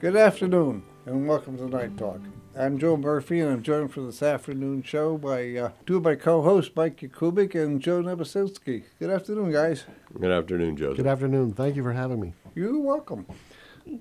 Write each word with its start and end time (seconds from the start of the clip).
Good 0.00 0.14
afternoon, 0.14 0.84
and 1.06 1.26
welcome 1.26 1.56
to 1.58 1.66
Knight 1.66 1.98
Talk. 1.98 2.20
I'm 2.56 2.78
Joe 2.78 2.96
Murphy, 2.96 3.40
and 3.40 3.50
I'm 3.50 3.62
joined 3.64 3.92
for 3.92 4.00
this 4.02 4.22
afternoon 4.22 4.84
show 4.84 5.18
by 5.18 5.56
uh, 5.56 5.70
two 5.86 5.96
of 5.96 6.04
my 6.04 6.14
co-hosts, 6.14 6.70
Mike 6.76 7.00
Yakubik 7.00 7.56
and 7.56 7.80
Joe 7.80 8.00
Nebesinski. 8.00 8.84
Good 9.00 9.10
afternoon, 9.10 9.50
guys. 9.50 9.86
Good 10.18 10.30
afternoon, 10.30 10.76
Joe. 10.76 10.94
Good 10.94 11.08
afternoon. 11.08 11.52
Thank 11.52 11.74
you 11.74 11.82
for 11.82 11.94
having 11.94 12.20
me. 12.20 12.32
You're 12.54 12.78
welcome. 12.78 13.26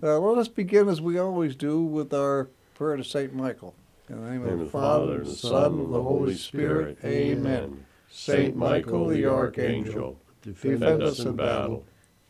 Uh, 0.04 0.20
let 0.20 0.38
us 0.38 0.48
begin, 0.48 0.88
as 0.88 1.02
we 1.02 1.18
always 1.18 1.56
do, 1.56 1.82
with 1.82 2.14
our 2.14 2.50
prayer 2.76 2.98
to 2.98 3.04
Saint 3.04 3.34
Michael. 3.34 3.74
In 4.08 4.24
the 4.24 4.30
name, 4.30 4.46
In 4.46 4.54
of 4.54 4.60
the 4.60 4.66
the 4.66 4.70
Father, 4.72 5.16
and 5.22 5.26
the 5.26 5.36
Son, 5.36 5.80
and 5.80 5.94
the 5.94 6.04
Holy 6.04 6.36
Spirit. 6.36 7.00
Amen. 7.04 7.86
Saint 8.08 8.56
Michael 8.56 9.08
the 9.08 9.26
Archangel, 9.26 10.20
Defend 10.44 10.80
defend 10.82 11.02
us 11.02 11.14
us 11.14 11.20
in 11.22 11.30
in 11.30 11.36
battle. 11.38 11.86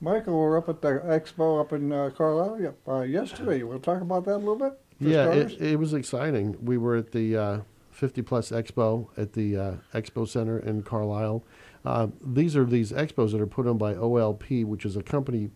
Michael 0.00 0.34
we're 0.34 0.58
up 0.58 0.68
at 0.68 0.82
the 0.82 0.88
expo 1.06 1.60
up 1.60 1.72
in 1.72 1.90
uh, 1.92 2.10
Carlisle 2.16 2.74
uh, 2.86 3.00
yesterday. 3.00 3.62
We'll 3.62 3.78
talk 3.78 4.02
about 4.02 4.24
that 4.26 4.36
a 4.36 4.38
little 4.38 4.56
bit? 4.56 4.78
yeah, 5.00 5.30
it, 5.30 5.60
it 5.60 5.78
was 5.78 5.94
exciting. 5.94 6.56
We 6.62 6.76
were 6.78 6.96
at 6.96 7.12
the 7.12 7.36
uh, 7.36 7.60
50 7.90 8.22
Plus 8.22 8.50
Expo 8.50 9.08
at 9.16 9.32
the 9.32 9.56
uh, 9.56 9.74
Expo 9.94 10.28
Center 10.28 10.58
in 10.58 10.82
Carlisle. 10.82 11.42
Uh, 11.84 12.08
these 12.24 12.56
are 12.56 12.64
these 12.64 12.92
expos 12.92 13.32
that 13.32 13.40
are 13.40 13.46
put 13.46 13.66
on 13.66 13.78
by 13.78 13.94
OLP, 13.94 14.64
which 14.64 14.84
is 14.84 14.96
a 14.96 15.02
company 15.02 15.50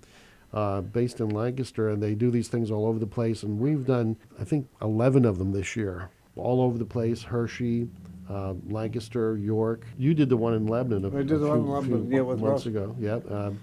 uh, 0.54 0.80
based 0.80 1.20
in 1.20 1.28
Lancaster, 1.28 1.88
and 1.90 2.02
they 2.02 2.14
do 2.14 2.30
these 2.30 2.48
things 2.48 2.70
all 2.70 2.86
over 2.86 2.98
the 2.98 3.06
place. 3.06 3.42
And 3.42 3.58
we've 3.58 3.84
done, 3.84 4.16
I 4.38 4.44
think, 4.44 4.68
11 4.80 5.24
of 5.24 5.38
them 5.38 5.52
this 5.52 5.74
year, 5.76 6.08
all 6.36 6.62
over 6.62 6.78
the 6.78 6.84
place. 6.84 7.22
Hershey, 7.24 7.88
uh, 8.28 8.54
Lancaster, 8.68 9.36
York. 9.36 9.84
You 9.98 10.14
did 10.14 10.28
the 10.28 10.36
one 10.36 10.54
in 10.54 10.66
Lebanon. 10.66 11.04
a- 11.04 11.08
I 11.18 11.22
did 11.22 11.32
a 11.32 11.38
the 11.38 11.48
one 11.48 11.58
in 11.58 11.68
Lebanon, 11.68 12.06
few 12.08 12.16
yeah, 12.16 12.22
with 12.22 12.40
months 12.40 12.64
Russ. 12.64 12.66
ago. 12.66 12.96
Yep. 12.98 13.30
Um, 13.30 13.60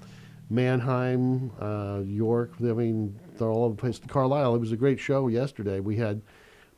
Manheim, 0.50 1.52
uh, 1.60 2.02
York. 2.06 2.54
I 2.60 2.64
mean, 2.74 3.18
they're 3.38 3.50
all 3.50 3.66
over 3.66 3.76
the 3.76 3.80
place. 3.82 4.00
Carlisle. 4.08 4.56
It 4.56 4.60
was 4.60 4.72
a 4.72 4.78
great 4.78 5.00
show 5.00 5.28
yesterday. 5.28 5.80
We 5.80 5.98
had, 5.98 6.22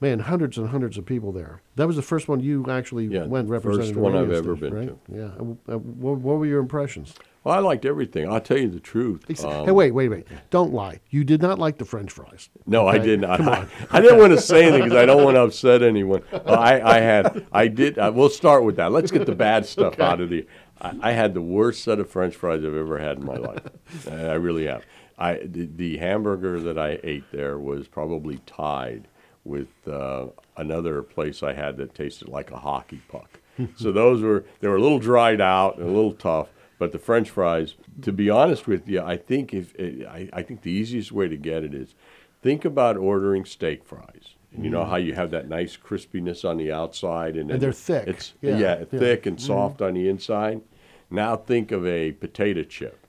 man, 0.01 0.19
hundreds 0.19 0.57
and 0.57 0.67
hundreds 0.69 0.97
of 0.97 1.05
people 1.05 1.31
there. 1.31 1.61
That 1.75 1.87
was 1.87 1.95
the 1.95 2.01
first 2.01 2.27
one 2.27 2.39
you 2.39 2.65
actually 2.69 3.05
Yeah, 3.05 3.25
went 3.25 3.47
first 3.47 3.65
representing. 3.65 3.93
the 3.93 3.99
one 3.99 4.15
I've 4.15 4.31
ever 4.31 4.55
station, 4.55 4.75
been 4.75 4.87
right? 4.87 4.97
Yeah. 5.13 5.23
Uh, 5.71 5.75
uh, 5.75 5.77
what, 5.77 6.19
what 6.19 6.37
were 6.39 6.45
your 6.45 6.59
impressions? 6.59 7.13
Well, 7.43 7.55
I 7.55 7.59
liked 7.59 7.85
everything. 7.85 8.29
I'll 8.29 8.41
tell 8.41 8.58
you 8.58 8.67
the 8.67 8.81
truth. 8.81 9.23
Um, 9.45 9.65
hey, 9.65 9.71
wait, 9.71 9.91
wait, 9.91 10.09
wait! 10.09 10.27
Don't 10.49 10.73
lie. 10.73 10.99
You 11.09 11.23
did 11.23 11.41
not 11.41 11.58
like 11.58 11.77
the 11.77 11.85
French 11.85 12.11
fries. 12.11 12.49
No, 12.65 12.85
I 12.85 12.97
did 12.97 13.21
not. 13.21 13.37
Come 13.37 13.47
I, 13.47 13.65
I 13.91 14.02
didn't 14.02 14.19
want 14.19 14.33
to 14.33 14.41
say 14.41 14.63
anything 14.63 14.83
because 14.83 14.97
I 14.97 15.05
don't 15.05 15.23
want 15.23 15.35
to 15.35 15.43
upset 15.43 15.81
anyone. 15.81 16.21
I, 16.33 16.81
I 16.81 16.99
had, 16.99 17.47
I 17.53 17.69
did. 17.69 17.97
I, 17.97 18.09
we'll 18.09 18.29
start 18.29 18.65
with 18.65 18.75
that. 18.75 18.91
Let's 18.91 19.09
get 19.09 19.25
the 19.25 19.35
bad 19.35 19.65
stuff 19.65 20.02
out 20.02 20.19
of 20.19 20.29
the. 20.29 20.45
I, 20.81 20.95
I 21.01 21.11
had 21.11 21.33
the 21.33 21.41
worst 21.41 21.83
set 21.83 21.99
of 21.99 22.09
French 22.09 22.35
fries 22.35 22.63
I've 22.63 22.75
ever 22.75 22.99
had 22.99 23.17
in 23.17 23.25
my 23.25 23.37
life. 23.37 23.63
I, 24.09 24.15
I 24.15 24.33
really 24.35 24.65
have. 24.67 24.83
I 25.17 25.35
the, 25.35 25.69
the 25.75 25.97
hamburger 25.97 26.59
that 26.61 26.77
I 26.77 26.99
ate 27.03 27.31
there 27.31 27.57
was 27.59 27.87
probably 27.87 28.37
tied 28.45 29.07
with 29.43 29.69
uh, 29.87 30.27
another 30.57 31.01
place 31.01 31.43
I 31.43 31.53
had 31.53 31.77
that 31.77 31.93
tasted 31.93 32.29
like 32.29 32.51
a 32.51 32.57
hockey 32.57 33.01
puck. 33.09 33.39
so 33.75 33.91
those 33.91 34.21
were 34.21 34.45
they 34.61 34.67
were 34.67 34.77
a 34.77 34.81
little 34.81 34.99
dried 34.99 35.41
out 35.41 35.77
and 35.77 35.89
a 35.89 35.91
little 35.91 36.13
tough. 36.13 36.49
But 36.77 36.93
the 36.93 36.99
French 36.99 37.29
fries, 37.29 37.75
to 38.03 38.13
be 38.13 38.29
honest 38.29 38.65
with 38.65 38.87
you, 38.87 39.01
I 39.01 39.17
think 39.17 39.53
if 39.53 39.73
I, 40.07 40.29
I 40.31 40.43
think 40.43 40.61
the 40.61 40.71
easiest 40.71 41.11
way 41.11 41.27
to 41.27 41.35
get 41.35 41.65
it 41.65 41.73
is 41.73 41.93
think 42.41 42.63
about 42.63 42.95
ordering 42.95 43.43
steak 43.43 43.83
fries. 43.83 44.35
And 44.53 44.63
you 44.63 44.71
know 44.71 44.83
how 44.83 44.95
you 44.95 45.13
have 45.13 45.29
that 45.31 45.47
nice 45.47 45.77
crispiness 45.77 46.47
on 46.47 46.57
the 46.57 46.71
outside, 46.71 47.35
and, 47.35 47.49
then 47.51 47.59
they're 47.59 47.71
thick. 47.71 48.07
It's 48.07 48.33
Yeah, 48.41 48.51
yeah, 48.51 48.57
yeah. 48.57 48.75
Mm-hmm. 48.75 48.99
thick 48.99 49.25
and 49.27 49.39
soft 49.39 49.81
on 49.81 49.93
the 49.93 50.09
inside. 50.09 50.61
Now 51.09 51.36
think 51.36 51.71
of 51.71 51.86
a 51.86 52.11
potato 52.14 52.64
chip. 52.64 53.05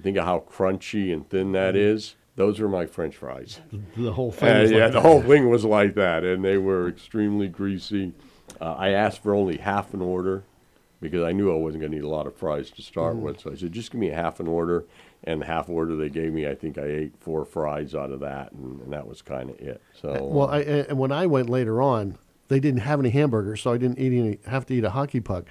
Think 0.00 0.16
of 0.16 0.24
how 0.24 0.40
crunchy 0.40 1.12
and 1.12 1.28
thin 1.28 1.52
that 1.52 1.74
Mm-hmm. 1.74 2.18
Those 2.36 2.58
were 2.58 2.68
my 2.68 2.86
French 2.86 3.14
fries. 3.16 3.60
The 3.96 4.12
whole 4.12 4.32
thing. 4.32 4.48
Uh, 4.48 4.62
yeah, 4.76 4.84
like 4.84 4.92
the 4.92 5.00
whole 5.00 5.22
thing 5.22 5.48
was 5.48 5.64
like 5.64 5.94
that, 5.94 6.24
and 6.24 6.44
they 6.44 6.58
were 6.58 6.88
extremely 6.88 7.46
greasy. 7.46 8.12
Uh, 8.60 8.72
I 8.74 8.88
asked 8.88 9.22
for 9.22 9.36
only 9.36 9.56
half 9.58 9.94
an 9.94 10.02
order 10.02 10.42
because 11.00 11.22
I 11.22 11.30
knew 11.30 11.52
I 11.52 11.56
wasn't 11.56 11.82
going 11.82 11.92
to 11.92 11.98
need 11.98 12.04
a 12.04 12.08
lot 12.08 12.26
of 12.26 12.34
fries 12.34 12.72
to 12.72 12.82
start 12.82 13.14
Mm-hmm. 13.14 13.24
with. 13.24 13.40
So 13.40 13.52
I 13.52 13.54
said, 13.54 13.70
just 13.72 13.92
give 13.92 14.00
me 14.00 14.08
a 14.10 14.16
half 14.16 14.40
an 14.40 14.48
order. 14.48 14.84
And 15.22 15.42
the 15.42 15.46
half 15.46 15.68
order 15.70 15.94
they 15.94 16.08
gave 16.10 16.32
me, 16.32 16.48
I 16.48 16.56
think 16.56 16.76
I 16.76 16.84
ate 16.86 17.12
four 17.20 17.44
fries 17.44 17.94
out 17.94 18.10
of 18.10 18.18
that, 18.20 18.50
and, 18.50 18.80
and 18.80 18.92
that 18.92 19.06
was 19.06 19.22
kind 19.22 19.48
of 19.50 19.60
it. 19.60 19.80
So 19.98 20.24
Well, 20.24 20.48
I, 20.50 20.58
and 20.60 20.98
when 20.98 21.12
I 21.12 21.26
went 21.26 21.48
later 21.48 21.80
on, 21.80 22.18
they 22.48 22.58
didn't 22.58 22.80
have 22.80 22.98
any 23.00 23.10
hamburgers, 23.10 23.62
so 23.62 23.72
I 23.72 23.78
didn't 23.78 23.98
eat 24.00 24.18
any, 24.18 24.38
have 24.46 24.66
to 24.66 24.74
eat 24.74 24.82
a 24.84 24.90
hockey 24.90 25.20
puck. 25.20 25.44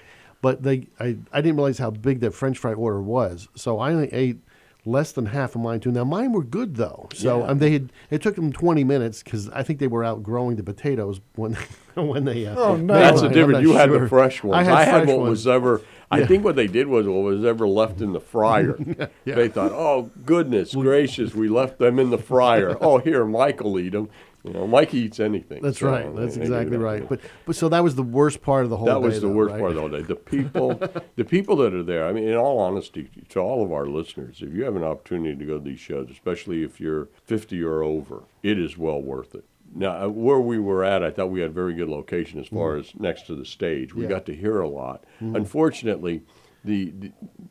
But 0.43 0.61
they, 0.61 0.87
I, 0.99 1.15
I 1.31 1.39
didn't 1.41 1.55
realize 1.55 1.77
how 1.79 1.89
big 1.89 2.19
that 2.19 2.31
French 2.35 2.57
fry 2.59 2.73
order 2.73 3.01
was, 3.01 3.47
so 3.55 3.79
I 3.79 3.93
only 3.93 4.11
ate 4.13 4.37
less 4.85 5.13
than 5.13 5.27
half 5.27 5.55
of 5.55 5.61
mine 5.61 5.79
too. 5.79 5.89
Now 5.91 6.03
mine 6.03 6.33
were 6.33 6.43
good 6.43 6.75
though, 6.75 7.07
so 7.13 7.39
Yeah. 7.39 7.45
um, 7.47 7.59
they 7.59 7.71
had. 7.71 7.93
It 8.11 8.21
took 8.21 8.35
them 8.35 8.51
twenty 8.51 8.83
minutes 8.83 9.23
because 9.23 9.47
I 9.49 9.63
think 9.63 9.79
they 9.79 9.87
were 9.87 10.03
outgrowing 10.03 10.57
the 10.57 10.63
potatoes 10.63 11.21
when 11.35 11.53
when 11.95 12.25
they. 12.25 12.45
Uh, 12.45 12.55
Oh, 12.57 12.75
no. 12.75 12.93
That's 12.93 13.21
mine. 13.21 13.21
the 13.21 13.27
I'm 13.27 13.33
difference. 13.33 13.53
not 13.53 13.63
You 13.63 13.73
had 13.73 13.89
the 13.91 14.09
fresh 14.09 14.43
ones. 14.43 14.67
I 14.67 14.83
had, 14.83 14.87
had 14.99 15.07
what 15.07 15.19
ones. 15.19 15.29
was 15.29 15.47
ever. 15.47 15.81
I 16.11 16.25
think 16.25 16.43
what 16.43 16.55
they 16.57 16.67
did 16.67 16.87
was 16.87 17.07
what 17.07 17.23
was 17.23 17.43
ever 17.45 17.65
left 17.67 18.01
in 18.01 18.11
the 18.13 18.19
fryer. 18.33 18.77
Yeah. 19.25 19.35
They 19.35 19.47
thought, 19.47 19.71
"Oh 19.71 20.11
goodness 20.25 20.75
gracious, 20.75 21.33
we 21.33 21.47
left 21.47 21.79
them 21.79 21.97
in 21.99 22.09
the 22.11 22.17
fryer. 22.19 22.77
oh, 22.81 22.97
here, 22.97 23.25
Michael 23.25 23.79
eat 23.79 23.93
them. 23.93 24.09
You 24.43 24.53
know, 24.53 24.67
Mike 24.67 24.93
eats 24.93 25.19
anything." 25.19 25.61
That's 25.61 25.79
so 25.79 25.89
right. 25.89 26.15
That's 26.15 26.35
exactly 26.37 26.77
that. 26.77 26.83
right. 26.83 27.07
But 27.07 27.21
but 27.45 27.55
so 27.55 27.69
that 27.69 27.83
was 27.83 27.95
the 27.95 28.03
worst 28.03 28.41
part 28.41 28.63
of 28.63 28.69
the 28.69 28.77
whole. 28.77 28.87
that 28.87 29.01
was 29.01 29.21
the 29.21 29.27
though, 29.27 29.33
worst 29.33 29.51
right? 29.51 29.59
part 29.59 29.71
of 29.71 29.75
the 29.75 29.81
whole 29.81 29.89
day. 29.89 30.01
The 30.01 30.15
people, 30.15 30.75
the 31.15 31.25
people 31.25 31.55
that 31.57 31.73
are 31.73 31.83
there. 31.83 32.07
I 32.07 32.13
mean, 32.13 32.27
in 32.27 32.35
all 32.35 32.59
honesty, 32.59 33.09
to 33.29 33.39
all 33.39 33.63
of 33.63 33.71
our 33.71 33.85
listeners, 33.85 34.41
if 34.41 34.53
you 34.53 34.63
have 34.63 34.75
an 34.75 34.83
opportunity 34.83 35.35
to 35.35 35.45
go 35.45 35.57
to 35.57 35.63
these 35.63 35.79
shows, 35.79 36.09
especially 36.11 36.63
if 36.63 36.79
you're 36.79 37.07
50 37.25 37.61
or 37.63 37.83
over, 37.83 38.23
it 38.41 38.59
is 38.59 38.77
well 38.77 39.01
worth 39.01 39.33
it. 39.35 39.45
Now, 39.75 40.05
uh, 40.05 40.09
where 40.09 40.39
we 40.39 40.59
were 40.59 40.83
at, 40.83 41.03
I 41.03 41.09
thought 41.09 41.31
we 41.31 41.41
had 41.41 41.51
very 41.53 41.73
good 41.73 41.89
location 41.89 42.39
as 42.39 42.47
far 42.47 42.75
as 42.75 42.93
next 42.95 43.25
to 43.27 43.35
the 43.35 43.45
stage. 43.45 43.95
We. 43.95 44.03
Yeah. 44.03 44.09
got 44.09 44.25
to 44.27 44.35
hear 44.35 44.59
a 44.59 44.67
lot. 44.69 45.05
Unfortunately, 45.19 46.21
the, 46.65 46.93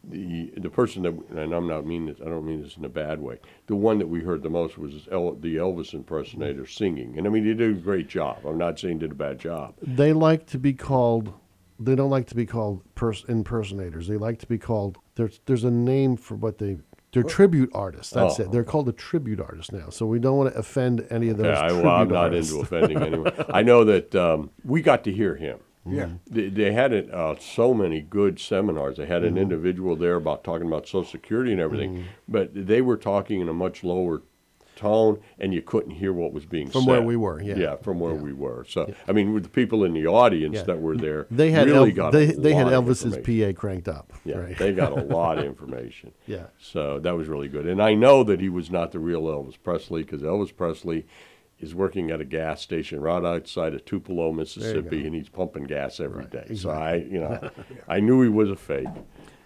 the 0.04 0.52
the 0.56 0.70
person 0.70 1.02
that 1.02 1.12
and 1.38 1.52
I'm 1.52 1.66
not 1.68 1.86
mean 1.86 2.06
this 2.06 2.18
I 2.20 2.24
don't 2.26 2.46
mean 2.46 2.62
this 2.62 2.76
in 2.76 2.84
a 2.84 2.88
bad 2.88 3.20
way. 3.20 3.38
The 3.66 3.76
one 3.76 3.98
that 3.98 4.06
we 4.08 4.20
heard 4.20 4.42
the 4.42 4.50
most 4.50 4.78
was 4.78 5.08
El, 5.12 5.34
the 5.34 5.56
Elvis 5.56 5.92
impersonator 5.94 6.66
singing, 6.66 7.18
and 7.18 7.26
I 7.26 7.30
mean 7.30 7.44
he 7.44 7.54
did 7.54 7.70
a 7.70 7.80
great 7.80 8.08
job. 8.08 8.38
I'm 8.46 8.58
not 8.58 8.78
saying 8.78 8.98
did 9.00 9.12
a 9.12 9.14
bad 9.14 9.38
job. 9.38 9.74
They 9.82 10.12
like 10.12 10.46
to 10.48 10.58
be 10.58 10.72
called. 10.72 11.32
They 11.78 11.94
don't 11.94 12.10
like 12.10 12.28
to 12.28 12.34
be 12.36 12.46
called 12.46 12.82
pers- 12.94 13.24
impersonators. 13.28 14.06
They 14.08 14.16
like 14.16 14.38
to 14.40 14.46
be 14.46 14.58
called. 14.58 14.98
There's 15.16 15.40
there's 15.46 15.64
a 15.64 15.70
name 15.70 16.16
for 16.16 16.34
what 16.36 16.58
they. 16.58 16.78
They're 17.12 17.22
tribute 17.22 17.68
artists. 17.74 18.10
That's 18.14 18.40
Oh. 18.40 18.44
it. 18.44 18.52
They're 18.52 18.64
called 18.64 18.88
a 18.88 18.92
tribute 18.92 19.38
artist 19.38 19.70
now. 19.70 19.90
So 19.90 20.06
we 20.06 20.18
don't 20.18 20.38
want 20.38 20.54
to 20.54 20.58
offend 20.58 21.06
any 21.10 21.28
of 21.28 21.36
those. 21.36 21.44
Yeah, 21.44 21.60
I, 21.60 21.72
well, 21.72 21.88
I'm 21.96 22.08
not 22.08 22.16
artists. 22.32 22.50
into 22.52 22.62
offending 22.64 23.02
anyone. 23.02 23.34
I 23.52 23.62
know 23.62 23.84
that 23.84 24.14
um, 24.14 24.48
we 24.64 24.80
got 24.80 25.04
to 25.04 25.12
hear 25.12 25.34
him. 25.36 25.58
Yeah. 25.84 26.04
Mm-hmm. 26.04 26.34
They, 26.34 26.48
they 26.48 26.72
had 26.72 26.92
it, 26.92 27.12
uh, 27.12 27.36
so 27.38 27.74
many 27.74 28.00
good 28.00 28.38
seminars. 28.38 28.96
They 28.96 29.06
had 29.06 29.22
an 29.24 29.30
mm-hmm. 29.30 29.38
individual 29.38 29.96
there 29.96 30.16
about 30.16 30.44
talking 30.44 30.66
about 30.66 30.86
Social 30.86 31.04
Security 31.04 31.52
and 31.52 31.60
everything, 31.60 31.94
mm-hmm. 31.94 32.06
but 32.28 32.50
they 32.54 32.80
were 32.80 32.96
talking 32.96 33.40
in 33.40 33.48
a 33.48 33.54
much 33.54 33.82
lower 33.82 34.22
tone, 34.76 35.20
and 35.38 35.52
you 35.52 35.62
couldn't 35.62 35.92
hear 35.92 36.12
what 36.12 36.32
was 36.32 36.44
being 36.44 36.66
said. 36.66 36.72
From 36.72 36.82
said. 36.82 36.90
where 36.90 37.02
we 37.02 37.16
were, 37.16 37.40
yeah. 37.42 37.56
Yeah, 37.56 37.76
from 37.76 38.00
where 38.00 38.14
we 38.14 38.32
were. 38.32 38.64
So, 38.68 38.92
I 39.06 39.12
mean, 39.12 39.32
with 39.32 39.44
the 39.44 39.48
people 39.48 39.84
in 39.84 39.92
the 39.94 40.06
audience 40.06 40.56
Yeah. 40.56 40.62
that 40.64 40.80
were 40.80 40.96
there, 40.96 41.26
They 41.30 41.50
had 41.50 41.66
really 41.66 41.90
El- 41.90 41.96
got 41.96 42.12
they 42.12 42.26
they 42.26 42.54
had 42.54 42.66
Elvis's. 42.68 43.16
PA 43.18 43.58
cranked 43.58 43.88
up. 43.88 44.12
Yeah, 44.24 44.38
right. 44.38 44.58
they 44.58 44.72
got 44.72 44.92
a 44.92 45.02
lot 45.18 45.38
of 45.38 45.44
information. 45.44 46.12
Yeah. 46.26 46.46
So 46.58 46.98
that 47.00 47.16
was 47.16 47.28
really 47.28 47.48
good. 47.48 47.66
And 47.66 47.82
I 47.82 47.94
know 47.94 48.24
that 48.24 48.40
he 48.40 48.48
was 48.48 48.70
not 48.70 48.92
the 48.92 48.98
real 48.98 49.22
Elvis 49.22 49.56
Presley 49.62 50.02
because 50.02 50.22
Elvis 50.22 50.54
Presley 50.54 51.06
is 51.62 51.74
working 51.74 52.10
at 52.10 52.20
a 52.20 52.24
gas 52.24 52.60
station 52.60 53.00
right 53.00 53.24
outside 53.24 53.72
of 53.72 53.84
Tupelo, 53.84 54.32
Mississippi, 54.32 55.06
and 55.06 55.14
he's 55.14 55.28
pumping 55.28 55.64
gas 55.64 56.00
every 56.00 56.24
Right, 56.24 56.48
day. 56.48 56.54
So 56.54 56.70
I, 56.70 56.96
you 56.96 57.20
know, 57.20 57.50
I 57.88 58.00
knew 58.00 58.20
he 58.20 58.28
was 58.28 58.50
a 58.50 58.56
fake. 58.56 58.88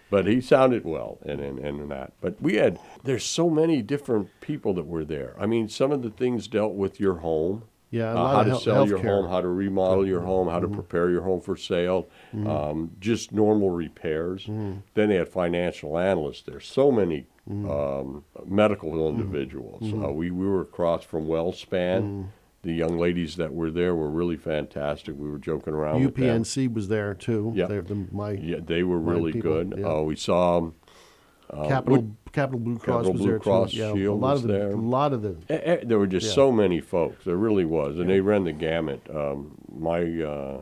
But 0.09 0.25
he 0.25 0.39
sounded 0.39 0.85
well 0.85 1.19
and, 1.25 1.41
and, 1.41 1.59
and 1.59 1.91
that. 1.91 2.13
But 2.21 2.41
we 2.41 2.55
had, 2.55 2.79
there's 3.03 3.25
so 3.25 3.49
many 3.49 3.81
different 3.81 4.29
people 4.39 4.73
that 4.75 4.85
were 4.87 5.03
there. 5.03 5.35
I 5.37 5.45
mean, 5.45 5.67
some 5.67 5.91
of 5.91 6.01
the 6.01 6.09
things 6.09 6.47
dealt 6.47 6.75
with 6.75 6.99
your 6.99 7.15
home. 7.15 7.63
Yeah, 7.89 8.13
a 8.13 8.15
uh, 8.15 8.35
how 8.35 8.43
to 8.43 8.59
sell 8.59 8.87
your. 8.87 8.99
Mm-hmm. 8.99 9.07
home, 9.07 9.29
how 9.29 9.41
to 9.41 9.47
remodel 9.47 10.05
your 10.05 10.21
home, 10.21 10.49
how 10.49 10.59
to 10.59 10.67
prepare 10.67 11.09
your 11.09 11.21
home 11.21 11.39
for 11.39 11.55
sale, 11.55 12.09
um, 12.33 12.91
just 12.99 13.31
normal 13.31 13.69
repairs. 13.69 14.43
Mm-hmm. 14.43 14.79
Then 14.93 15.09
they 15.09 15.15
had 15.15 15.29
financial 15.29 15.97
analysts 15.97 16.41
there. 16.41 16.59
So 16.59 16.91
many 16.91 17.21
Mm-hmm. 17.21 17.36
Um, 17.49 18.23
medical 18.45 19.07
individuals. 19.09 19.81
Uh, 19.93 20.11
we, 20.11 20.31
we 20.31 20.45
were 20.45 20.61
across 20.61 21.03
from 21.05 21.27
WellSpan. 21.27 22.27
the 22.63 22.73
young 22.73 22.97
ladies 22.97 23.37
that 23.37 23.53
were 23.53 23.71
there 23.71 23.95
were 23.95 24.09
really 24.09 24.35
fantastic. 24.35 25.15
We 25.17 25.29
were 25.29 25.37
joking 25.37 25.73
around 25.73 26.03
with 26.03 26.15
them. 26.15 26.43
UPMC 26.43 26.73
was 26.73 26.89
there 26.89 27.13
too. 27.13 27.53
Yeah. 27.55 27.67
They're 27.67 27.81
the, 27.81 28.05
my 28.11 28.31
Yeah, 28.31 28.57
they 28.65 28.83
were 28.83 28.99
really 28.99 29.31
people, 29.31 29.63
good. 29.63 29.75
yeah. 29.77 29.87
Uh, 29.87 30.01
we 30.01 30.17
saw 30.17 30.71
uh, 31.49 31.67
Capital 31.69 32.11
Capital 32.33 32.59
Blue 32.59 32.77
Cross 32.77 33.05
Capital 33.05 33.13
was 33.13 33.21
Blue 33.21 33.29
there 33.31 33.39
Cross 33.39 33.71
too. 33.71 33.77
Yeah, 33.77 34.09
a 34.09 34.11
lot 34.11 34.35
of 34.35 34.41
the, 34.41 34.47
there. 34.49 34.71
A 34.71 34.75
lot 34.75 35.13
of 35.13 35.21
the 35.21 35.37
Eh, 35.49 35.55
eh, 35.63 35.77
There 35.85 35.97
were 35.99 36.07
just 36.07 36.27
Yeah. 36.27 36.33
so 36.33 36.51
many 36.51 36.81
folks. 36.81 37.23
There 37.23 37.37
really 37.37 37.63
was, 37.63 37.97
and 37.99 38.09
they 38.09 38.19
ran 38.19 38.43
the 38.43 38.51
gamut. 38.51 39.01
Um, 39.09 39.57
my 39.73 40.01
uh, 40.01 40.61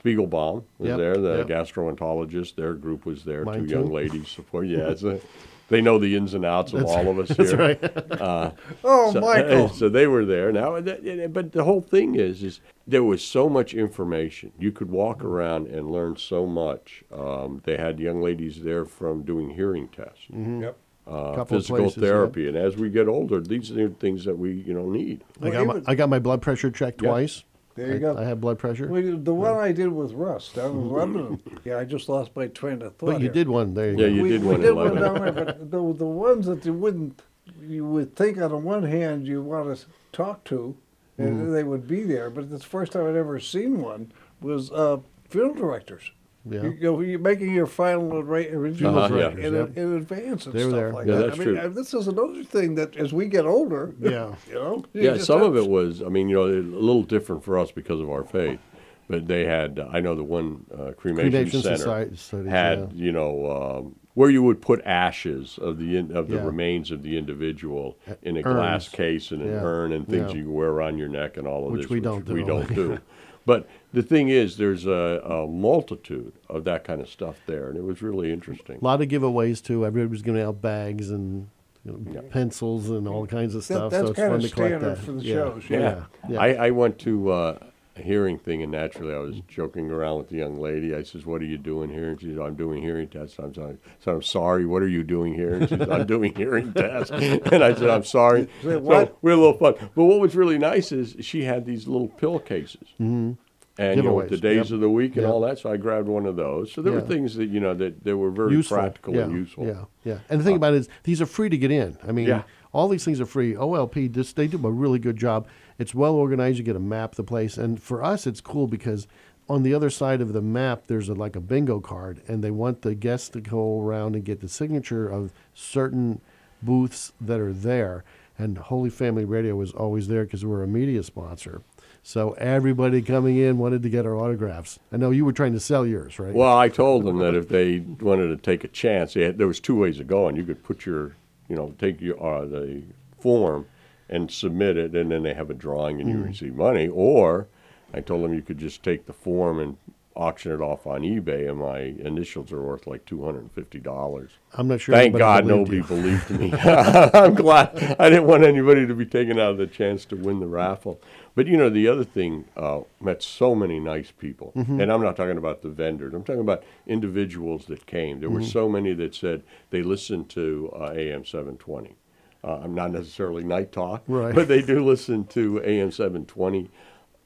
Spiegelbaum 0.00 0.64
was 0.78 0.88
Yep, 0.88 0.96
there, 0.98 1.16
the 1.18 1.36
yep. 1.38 1.46
gastroenterologist. 1.48 2.54
Their 2.54 2.72
group 2.72 3.04
was 3.04 3.24
there. 3.24 3.44
Mine 3.44 3.66
two 3.66 3.74
young 3.74 3.92
ladies 3.92 4.28
support. 4.38 4.66
Yeah, 4.66 4.88
it's 4.88 5.02
a, 5.02 5.20
they 5.68 5.80
know 5.80 5.98
the 5.98 6.14
ins 6.16 6.34
and 6.34 6.44
outs 6.44 6.72
of 6.72 6.80
That's 6.80 6.92
all 6.92 7.08
of 7.08 7.18
us 7.18 7.28
That's 7.36 7.50
here. 7.50 7.58
right. 7.58 7.80
Oh, 8.84 9.12
So, 9.12 9.20
Michael. 9.20 9.68
so 9.70 9.88
they 9.88 10.06
were 10.06 10.24
there. 10.24 10.52
Now, 10.52 10.78
but 10.80 11.52
the 11.52 11.64
whole 11.64 11.80
thing 11.80 12.14
is, 12.16 12.42
is 12.42 12.60
there 12.86 13.02
was 13.04 13.22
so 13.24 13.48
much 13.48 13.72
information. 13.74 14.52
You 14.58 14.72
could 14.72 14.90
walk 14.90 15.24
around 15.24 15.68
and 15.68 15.90
learn 15.90 16.16
so 16.16 16.46
much. 16.46 17.02
Um, 17.12 17.62
they 17.64 17.76
had 17.76 17.98
young 17.98 18.20
ladies 18.20 18.62
there 18.62 18.84
from 18.84 19.22
doing 19.22 19.50
hearing 19.50 19.88
tests 19.88 20.26
Yep. 20.30 20.76
uh, 21.06 21.44
physical 21.44 21.78
places, 21.78 21.96
yeah. 22.02 22.08
therapy. 22.08 22.46
And 22.48 22.56
as 22.56 22.76
we 22.76 22.90
get 22.90 23.08
older, 23.08 23.40
these 23.40 23.70
are 23.72 23.88
things 23.88 24.24
that 24.26 24.36
we 24.38 24.52
you 24.52 24.74
know 24.74 24.90
need. 24.90 25.24
I 25.40 25.50
got 25.50 25.66
my 25.66 25.82
I 25.86 25.94
got 25.94 26.08
my 26.10 26.18
blood 26.18 26.42
pressure 26.42 26.70
checked 26.70 27.00
Yeah. 27.02 27.08
twice. 27.08 27.44
There 27.74 27.88
you 27.88 27.94
I, 27.96 27.98
go. 27.98 28.16
I 28.16 28.24
have 28.24 28.40
blood 28.40 28.58
pressure. 28.58 28.86
Well, 28.88 29.00
you- 29.02 29.16
the 29.16 29.34
one 29.34 29.54
I 29.56 29.72
did 29.72 29.88
with 29.88 30.12
Russ 30.12 30.52
down 30.52 30.70
in 30.72 30.90
Lebanon. 30.90 31.40
Yeah, 31.64 31.78
I 31.78 31.84
just 31.84 32.08
lost 32.08 32.30
my 32.36 32.46
train 32.48 32.82
of 32.82 32.94
thought. 32.96 33.06
but 33.06 33.14
you 33.20 33.24
here. 33.26 33.32
did 33.32 33.48
one. 33.48 33.74
There 33.74 33.90
you 33.92 33.98
Yeah, 33.98 34.06
go. 34.08 34.12
you 34.14 34.22
we, 34.22 34.28
did 34.30 34.40
we 34.42 34.46
one 34.46 34.54
in 34.56 34.60
did 34.62 34.72
one 34.74 34.94
Lebanon. 34.94 35.14
down 35.14 35.34
there, 35.34 35.44
but 35.44 35.70
the 35.70 35.92
the 35.94 36.06
ones 36.06 36.46
that 36.46 36.64
you 36.64 36.72
wouldn't, 36.72 37.22
you 37.60 37.84
would 37.86 38.14
think 38.16 38.38
on 38.38 38.50
the 38.50 38.56
one 38.58 38.84
hand 38.84 39.26
you 39.26 39.42
want 39.42 39.76
to 39.76 39.86
talk 40.12 40.44
to, 40.44 40.76
and 41.18 41.28
Mm-hmm. 41.36 41.52
they 41.52 41.64
would 41.64 41.86
be 41.88 42.02
there. 42.04 42.30
But 42.30 42.50
the 42.50 42.58
first 42.58 42.92
time 42.92 43.06
I'd 43.06 43.16
ever 43.16 43.38
seen 43.40 43.80
one 43.80 44.12
was 44.40 44.70
uh, 44.72 44.98
funeral 45.28 45.54
directors. 45.54 46.10
Yeah. 46.48 46.62
You, 46.64 46.70
you 46.72 46.82
know, 46.82 47.00
you're 47.00 47.18
making 47.18 47.54
your 47.54 47.66
final 47.66 48.18
arra- 48.18 48.52
arrangements 48.52 48.98
Uh-huh, 48.98 49.16
yeah. 49.16 49.46
in, 49.46 49.54
Yep. 49.54 49.76
in 49.78 49.96
advance 49.96 50.44
and 50.46 50.54
They 50.54 50.64
were 50.64 50.70
stuff 50.70 50.78
there. 50.80 50.92
like 50.92 51.06
Yeah, 51.06 51.14
that. 51.14 51.26
that's 51.28 51.40
I 51.40 51.44
mean, 51.44 51.54
true. 51.54 51.58
uh, 51.58 51.68
this 51.68 51.94
is 51.94 52.06
another 52.08 52.44
thing 52.44 52.74
that 52.74 52.96
as 52.96 53.12
we 53.14 53.26
get 53.26 53.46
older, 53.46 53.94
Yeah. 54.00 54.34
you 54.48 54.54
know, 54.54 54.84
you 54.92 55.02
Yeah, 55.02 55.14
just 55.14 55.26
some 55.26 55.42
of 55.42 55.56
it 55.56 55.66
was. 55.68 56.02
I 56.02 56.08
mean, 56.08 56.28
you 56.28 56.36
know, 56.36 56.44
a 56.44 56.60
little 56.60 57.02
different 57.02 57.42
for 57.44 57.58
us 57.58 57.70
because 57.70 58.00
of 58.00 58.10
our 58.10 58.24
faith. 58.24 58.60
But 59.08 59.26
they 59.26 59.44
had. 59.44 59.78
I 59.92 60.00
know 60.00 60.14
the 60.14 60.24
one 60.24 60.64
uh, 60.72 60.92
cremation, 60.96 61.30
Cremation 61.30 61.60
center 61.62 61.76
Society 61.76 62.16
studies, 62.16 62.50
had. 62.50 62.78
yeah. 62.78 63.04
You 63.04 63.12
know. 63.12 63.50
Um, 63.86 63.94
where 64.14 64.30
you 64.30 64.44
would 64.44 64.62
put 64.62 64.80
ashes 64.84 65.58
of 65.60 65.76
the 65.76 65.96
in, 65.96 66.16
of 66.16 66.28
the 66.28 66.36
Yeah. 66.36 66.44
remains 66.44 66.92
of 66.92 67.02
the 67.02 67.18
individual 67.18 67.98
in 68.22 68.36
a 68.36 68.42
glass 68.42 68.88
case 68.88 69.32
and 69.32 69.42
an 69.42 69.48
Yeah. 69.48 69.64
urn 69.64 69.90
and 69.92 70.06
things 70.08 70.32
Yeah. 70.32 70.38
you 70.42 70.52
wear 70.52 70.68
around 70.70 70.98
your 70.98 71.08
neck 71.08 71.36
and 71.36 71.48
all 71.48 71.66
of 71.66 71.72
Which 71.72 71.82
this, 71.82 71.90
we 71.90 71.98
don't 71.98 72.24
do 72.24 72.32
we 72.32 72.44
don't 72.44 72.72
do. 72.82 72.98
But 73.44 73.66
the 73.94 74.02
thing 74.02 74.28
is, 74.28 74.56
there's 74.56 74.86
a, 74.86 75.20
a 75.24 75.46
multitude 75.46 76.32
of 76.48 76.64
that 76.64 76.84
kind 76.84 77.00
of 77.00 77.08
stuff 77.08 77.36
there, 77.46 77.68
and 77.68 77.76
it 77.78 77.84
was 77.84 78.02
really 78.02 78.32
interesting. 78.32 78.78
A 78.80 78.84
lot 78.84 79.00
of 79.00 79.08
giveaways 79.08 79.62
too. 79.62 79.86
Everybody 79.86 80.10
was 80.10 80.22
giving 80.22 80.42
out 80.42 80.60
bags 80.60 81.10
and 81.10 81.48
you 81.84 81.92
know, 81.92 82.12
Yeah. 82.12 82.20
pencils 82.30 82.90
and 82.90 83.06
all 83.08 83.26
kinds 83.26 83.54
of 83.54 83.66
That- 83.66 83.74
stuff. 83.76 83.90
that's 83.92 84.04
so 84.04 84.10
it's 84.10 84.16
kinda 84.18 84.30
fun 84.30 84.40
to 84.40 84.48
collect 84.48 84.70
standard 84.70 84.96
that. 84.96 84.98
for 84.98 85.12
the 85.12 85.22
yeah. 85.22 85.34
shows, 85.34 85.62
Yeah, 85.70 85.78
Yeah. 85.78 86.04
yeah. 86.30 86.40
I, 86.40 86.48
I 86.66 86.70
went 86.70 86.98
to 87.00 87.30
uh, 87.30 87.58
a 87.96 88.02
hearing 88.02 88.38
thing, 88.38 88.60
and 88.62 88.72
naturally, 88.72 89.14
I 89.14 89.18
was 89.18 89.36
joking 89.46 89.88
around 89.90 90.18
with 90.18 90.28
the 90.28 90.36
young 90.36 90.58
lady. 90.58 90.94
I 90.96 91.04
says, 91.04 91.24
"What 91.24 91.40
are 91.42 91.44
you 91.44 91.58
doing 91.58 91.90
here?" 91.90 92.08
And 92.10 92.20
she 92.20 92.26
said, 92.30 92.40
"I'm 92.40 92.56
doing 92.56 92.82
hearing 92.82 93.06
tests." 93.06 93.38
I'm 93.38 93.54
sorry. 93.54 93.76
So 94.00 94.12
I'm 94.16 94.22
sorry. 94.22 94.66
What 94.66 94.82
are 94.82 94.88
you 94.88 95.04
doing 95.04 95.32
here? 95.34 95.54
And 95.54 95.68
she 95.68 95.76
said, 95.76 95.88
"I'm 95.90 96.04
doing 96.06 96.34
hearing 96.34 96.72
tests." 96.72 97.10
And 97.52 97.62
I 97.62 97.72
said, 97.74 97.88
"I'm 97.90 98.02
sorry." 98.02 98.48
Say, 98.64 98.70
So 98.72 98.78
we 98.80 99.30
had 99.30 99.38
a 99.38 99.40
little 99.40 99.52
fun. 99.52 99.74
But 99.94 100.04
what 100.06 100.18
was 100.18 100.34
really 100.34 100.58
nice 100.58 100.90
is 100.90 101.14
she 101.20 101.44
had 101.44 101.66
these 101.66 101.86
little 101.86 102.08
pill 102.08 102.40
cases. 102.40 102.88
Mm-hmm. 103.00 103.32
And 103.76 103.96
you 103.96 104.02
know, 104.04 104.14
with 104.14 104.30
the 104.30 104.36
days 104.36 104.66
yep. 104.66 104.70
of 104.70 104.80
the 104.80 104.88
week 104.88 105.16
and 105.16 105.22
Yep. 105.22 105.30
all 105.32 105.40
that, 105.40 105.58
so 105.58 105.72
I 105.72 105.76
grabbed 105.76 106.06
one 106.06 106.26
of 106.26 106.36
those. 106.36 106.70
So 106.70 106.80
there 106.80 106.92
were 106.92 107.00
things 107.00 107.34
that 107.34 107.46
you 107.46 107.58
know 107.58 107.74
that, 107.74 108.04
that 108.04 108.16
were 108.16 108.30
very 108.30 108.52
useful. 108.52 108.76
practical 108.76 109.14
yeah. 109.14 109.22
and 109.22 109.32
useful. 109.32 109.64
Uh, 109.64 109.66
Yeah, 109.66 109.84
yeah. 110.04 110.18
And 110.30 110.40
the 110.40 110.44
thing 110.44 110.54
about 110.56 110.74
it 110.74 110.78
is, 110.78 110.88
these 111.02 111.20
are 111.20 111.26
free 111.26 111.48
to 111.48 111.58
get 111.58 111.72
in. 111.72 111.98
I 112.06 112.12
mean, 112.12 112.28
Yeah. 112.28 112.42
all 112.72 112.86
these 112.86 113.04
things 113.04 113.20
are 113.20 113.26
free. 113.26 113.54
OLP, 113.54 114.08
just 114.08 114.36
they 114.36 114.46
do 114.46 114.64
a 114.64 114.70
really 114.70 115.00
good 115.00 115.16
job. 115.16 115.48
It's 115.78 115.92
well 115.92 116.14
organized. 116.14 116.58
You 116.58 116.64
get 116.64 116.76
a 116.76 116.80
map 116.80 117.12
of 117.12 117.16
the 117.16 117.24
place, 117.24 117.58
and 117.58 117.82
for 117.82 118.04
us, 118.04 118.28
it's 118.28 118.40
cool 118.40 118.68
because 118.68 119.08
on 119.48 119.64
the 119.64 119.74
other 119.74 119.90
side 119.90 120.20
of 120.20 120.32
the 120.32 120.40
map, 120.40 120.84
there's 120.86 121.08
a, 121.08 121.14
like 121.14 121.34
a 121.34 121.40
bingo 121.40 121.80
card, 121.80 122.22
and 122.28 122.44
they 122.44 122.52
want 122.52 122.82
the 122.82 122.94
guests 122.94 123.28
to 123.30 123.40
go 123.40 123.80
around 123.80 124.14
and 124.14 124.24
get 124.24 124.40
the 124.40 124.48
signature 124.48 125.08
of 125.08 125.32
certain 125.52 126.20
booths 126.62 127.12
that 127.20 127.40
are 127.40 127.52
there. 127.52 128.04
And 128.38 128.56
Holy 128.56 128.90
Family 128.90 129.24
Radio 129.24 129.60
is 129.60 129.72
always 129.72 130.08
there 130.08 130.24
because 130.24 130.44
we're 130.44 130.62
a 130.62 130.68
media 130.68 131.02
sponsor. 131.02 131.62
So 132.06 132.32
everybody 132.32 133.00
coming 133.00 133.38
in 133.38 133.56
wanted 133.56 133.82
to 133.82 133.88
get 133.88 134.04
our 134.04 134.14
autographs. 134.14 134.78
I 134.92 134.98
know 134.98 135.10
you 135.10 135.24
were 135.24 135.32
trying 135.32 135.54
to 135.54 135.60
sell 135.60 135.86
yours, 135.86 136.18
right? 136.18 136.34
Well, 136.34 136.56
I 136.56 136.68
told 136.68 137.06
them 137.06 137.16
that 137.20 137.34
if 137.34 137.48
they 137.48 137.78
wanted 137.78 138.28
to 138.28 138.36
take 138.36 138.62
a 138.62 138.68
chance, 138.68 139.14
had, 139.14 139.38
there 139.38 139.46
was 139.46 139.58
two 139.58 139.74
ways 139.74 139.98
of 139.98 140.06
going. 140.06 140.36
You 140.36 140.44
could 140.44 140.62
put 140.62 140.84
your, 140.84 141.16
you 141.48 141.56
know, 141.56 141.74
take 141.78 142.02
your 142.02 142.22
uh, 142.22 142.44
the 142.44 142.82
form 143.18 143.66
and 144.10 144.30
submit 144.30 144.76
it, 144.76 144.94
and 144.94 145.10
then 145.10 145.22
they 145.22 145.32
have 145.32 145.48
a 145.48 145.54
drawing 145.54 145.98
and 145.98 146.10
you 146.10 146.18
receive 146.18 146.54
money. 146.54 146.88
Or 146.88 147.48
I 147.94 148.02
told 148.02 148.22
them 148.22 148.34
you 148.34 148.42
could 148.42 148.58
just 148.58 148.82
take 148.82 149.06
the 149.06 149.14
form 149.14 149.58
and 149.58 149.78
auction 150.16 150.52
it 150.52 150.60
off 150.60 150.86
on 150.86 151.02
eBay, 151.02 151.48
and 151.48 151.58
my 151.58 151.78
initials 152.06 152.52
are 152.52 152.62
worth 152.62 152.86
like 152.86 153.04
two 153.04 153.24
hundred 153.24 153.40
and 153.40 153.52
fifty 153.52 153.78
dollars. 153.80 154.30
I'm 154.54 154.68
not 154.68 154.80
sure. 154.80 154.94
Thank 154.94 155.16
God 155.16 155.46
believed 155.46 155.70
nobody 155.70 155.76
you. 155.76 155.82
believed 155.84 156.30
me. 156.30 156.52
I'm 156.62 157.34
glad. 157.34 157.96
I 157.98 158.08
didn't 158.10 158.26
want 158.26 158.44
anybody 158.44 158.86
to 158.86 158.94
be 158.94 159.06
taken 159.06 159.38
out 159.40 159.50
of 159.52 159.58
the 159.58 159.66
chance 159.66 160.04
to 160.06 160.16
win 160.16 160.40
the 160.40 160.46
raffle. 160.46 161.00
But 161.34 161.48
you 161.48 161.56
know, 161.56 161.68
the 161.68 161.88
other 161.88 162.04
thing, 162.04 162.44
uh, 162.56 162.82
met 163.00 163.20
so 163.22 163.54
many 163.56 163.80
nice 163.80 164.12
people. 164.12 164.52
Mm-hmm. 164.54 164.80
And 164.80 164.92
I'm 164.92 165.02
not 165.02 165.16
talking 165.16 165.36
about 165.38 165.62
the 165.62 165.68
vendors. 165.68 166.14
I'm 166.14 166.22
talking 166.22 166.40
about 166.42 166.62
individuals 166.86 167.66
that 167.66 167.86
came. 167.86 168.20
There 168.20 168.30
were 168.30 168.40
Mm-hmm. 168.40 168.48
so 168.50 168.68
many 168.68 168.92
that 168.94 169.14
said 169.14 169.42
they 169.70 169.82
listened 169.82 170.28
to 170.30 170.70
uh, 170.74 170.92
AM 170.96 171.24
720. 171.24 171.96
Uh, 172.44 172.60
I'm 172.62 172.74
not 172.74 172.90
necessarily 172.92 173.42
Knight 173.42 173.72
Talk, 173.72 174.04
Right. 174.06 174.34
but 174.34 174.48
they 174.48 174.60
do 174.62 174.84
listen 174.84 175.24
to 175.28 175.60
AM 175.64 175.90
720. 175.90 176.70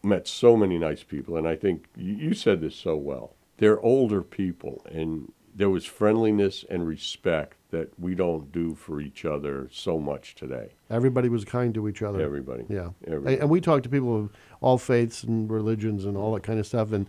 Met 0.03 0.29
so 0.29 0.57
many 0.57 0.79
nice 0.79 1.03
people, 1.03 1.37
and 1.37 1.47
I 1.49 1.57
think 1.57 1.87
you, 1.97 2.35
said 2.35 2.61
this 2.61 2.77
so 2.77 2.97
well. 2.97 3.35
They're 3.57 3.81
older 3.81 4.23
people, 4.23 4.83
and 4.89 5.33
there 5.55 5.69
was 5.69 5.85
friendliness 5.85 6.65
and 6.71 6.87
respect 6.87 7.57
that 7.71 7.99
we 7.99 8.15
don't 8.15 8.53
do 8.53 8.75
for 8.75 9.01
each 9.01 9.25
other 9.25 9.69
so 9.73 9.99
much 9.99 10.35
today. 10.35 10.71
Everybody 10.89 11.29
was 11.29 11.45
kind 11.45 11.75
to 11.75 11.89
each 11.89 12.01
other. 12.01 12.21
Everybody. 12.21 12.65
Yeah. 12.69 12.91
Everybody. 13.07 13.39
And 13.39 13.51
we 13.51 13.61
talked 13.61 13.83
to 13.83 13.89
people 13.89 14.17
of 14.17 14.31
all 14.61 14.79
faiths 14.79 15.25
and 15.25 15.51
religions 15.51 16.05
and 16.05 16.17
all 16.17 16.33
that 16.35 16.43
kind 16.43 16.59
of 16.59 16.67
stuff. 16.67 16.93
And, 16.93 17.07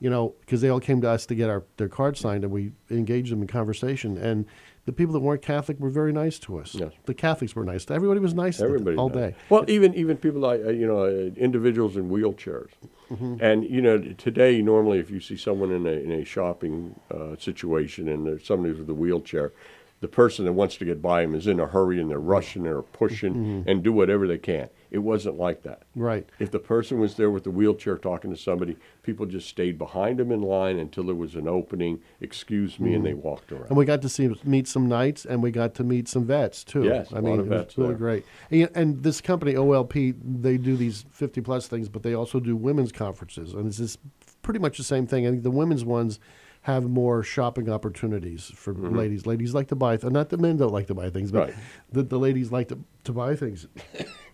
you 0.00 0.10
know, 0.10 0.34
because 0.40 0.60
they 0.60 0.68
all 0.68 0.80
came 0.80 1.00
to 1.00 1.08
us 1.08 1.24
to 1.26 1.34
get 1.34 1.48
our 1.48 1.62
their 1.76 1.88
card 1.88 2.18
signed 2.18 2.44
and 2.44 2.52
we 2.52 2.72
engaged 2.90 3.32
them 3.32 3.40
in 3.40 3.48
conversation. 3.48 4.18
And 4.18 4.46
the 4.84 4.92
people 4.92 5.12
that 5.12 5.20
weren't 5.20 5.42
Catholic 5.42 5.78
were 5.78 5.90
very 5.90 6.12
nice 6.12 6.38
to 6.40 6.58
us. 6.58 6.74
Yes. 6.74 6.92
The 7.06 7.14
Catholics 7.14 7.54
were 7.54 7.64
nice. 7.64 7.88
Everybody 7.90 8.18
was 8.20 8.34
nice 8.34 8.56
to 8.58 8.64
Everybody 8.64 8.96
all 8.96 9.08
does. 9.08 9.30
day. 9.30 9.36
Well, 9.48 9.64
even 9.68 9.94
even 9.94 10.16
people 10.16 10.40
like 10.40 10.60
uh, 10.64 10.70
you 10.70 10.86
know 10.86 11.04
uh, 11.04 11.30
individuals 11.36 11.96
in 11.96 12.10
wheelchairs, 12.10 12.70
Mm-hmm. 13.12 13.36
and 13.44 13.64
you 13.64 13.82
know 13.82 13.98
today 14.16 14.62
normally 14.62 14.98
if 14.98 15.10
you 15.10 15.20
see 15.20 15.36
someone 15.36 15.70
in 15.70 15.86
a 15.86 15.90
in 15.90 16.10
a 16.12 16.24
shopping 16.24 16.98
uh, 17.10 17.36
situation 17.38 18.08
and 18.08 18.26
there's 18.26 18.46
somebody 18.46 18.72
with 18.74 18.88
a 18.88 18.94
wheelchair, 18.94 19.52
the 20.00 20.08
person 20.08 20.46
that 20.46 20.52
wants 20.54 20.76
to 20.76 20.84
get 20.86 21.02
by 21.02 21.22
him 21.22 21.34
is 21.34 21.46
in 21.46 21.60
a 21.60 21.66
hurry 21.66 22.00
and 22.00 22.10
they're 22.10 22.18
rushing 22.18 22.66
or 22.66 22.82
pushing 22.82 23.34
Mm-hmm. 23.34 23.68
and 23.68 23.82
do 23.82 23.92
whatever 23.92 24.26
they 24.26 24.38
can. 24.38 24.68
It 24.92 24.98
wasn't 24.98 25.38
like 25.38 25.62
that. 25.62 25.82
Right. 25.96 26.28
If 26.38 26.50
the 26.50 26.58
person 26.58 27.00
was 27.00 27.14
there 27.16 27.30
with 27.30 27.44
the 27.44 27.50
wheelchair 27.50 27.96
talking 27.96 28.30
to 28.30 28.36
somebody, 28.36 28.76
people 29.02 29.24
just 29.26 29.48
stayed 29.48 29.78
behind 29.78 30.18
them 30.18 30.30
in 30.30 30.42
line 30.42 30.78
until 30.78 31.04
there 31.04 31.14
was 31.14 31.34
an 31.34 31.48
opening. 31.48 32.00
Excuse 32.20 32.78
me, 32.78 32.92
and 32.94 33.04
they 33.04 33.14
walked 33.14 33.50
around. 33.50 33.62
Mm-hmm. 33.62 33.68
And 33.70 33.76
we 33.78 33.84
got 33.86 34.02
to 34.02 34.08
see 34.10 34.30
meet 34.44 34.68
some 34.68 34.88
knights, 34.88 35.24
and 35.24 35.42
we 35.42 35.50
got 35.50 35.74
to 35.76 35.82
meet 35.84 36.08
some 36.08 36.26
vets 36.26 36.62
too. 36.62 36.84
Yes, 36.84 37.10
I 37.12 37.18
a 37.18 37.20
lot 37.22 37.24
mean, 37.38 37.40
it 37.40 37.48
was 37.48 37.78
really 37.78 37.88
there. 37.90 37.96
great. 37.98 38.24
And, 38.50 38.68
and 38.74 39.02
this 39.02 39.20
company 39.22 39.54
OLP, 39.54 40.14
they 40.42 40.58
do 40.58 40.76
these 40.76 41.06
fifty 41.10 41.40
plus 41.40 41.66
things, 41.68 41.88
but 41.88 42.02
they 42.02 42.12
also 42.14 42.38
do 42.38 42.54
women's 42.54 42.92
conferences, 42.92 43.54
and 43.54 43.66
it's 43.66 43.78
just 43.78 43.98
pretty 44.42 44.60
much 44.60 44.76
the 44.76 44.84
same 44.84 45.06
thing. 45.06 45.26
I 45.26 45.30
think 45.30 45.42
the 45.42 45.50
women's 45.50 45.84
ones 45.86 46.20
have 46.66 46.84
more 46.84 47.24
shopping 47.24 47.68
opportunities 47.68 48.52
for 48.54 48.72
ladies. 48.72 49.26
Ladies 49.26 49.52
like 49.52 49.66
to 49.68 49.74
buy, 49.74 49.96
th- 49.96 50.12
not 50.12 50.28
the 50.28 50.36
men 50.36 50.58
don't 50.58 50.72
like 50.72 50.86
to 50.88 50.94
buy 50.94 51.10
things, 51.10 51.32
but 51.32 51.48
Mm-hmm. 51.48 51.58
Right. 51.58 51.64
the, 51.92 52.02
the 52.04 52.18
ladies 52.20 52.52
like 52.52 52.68
to, 52.68 52.78
to 53.04 53.12
buy 53.12 53.34
things. 53.34 53.66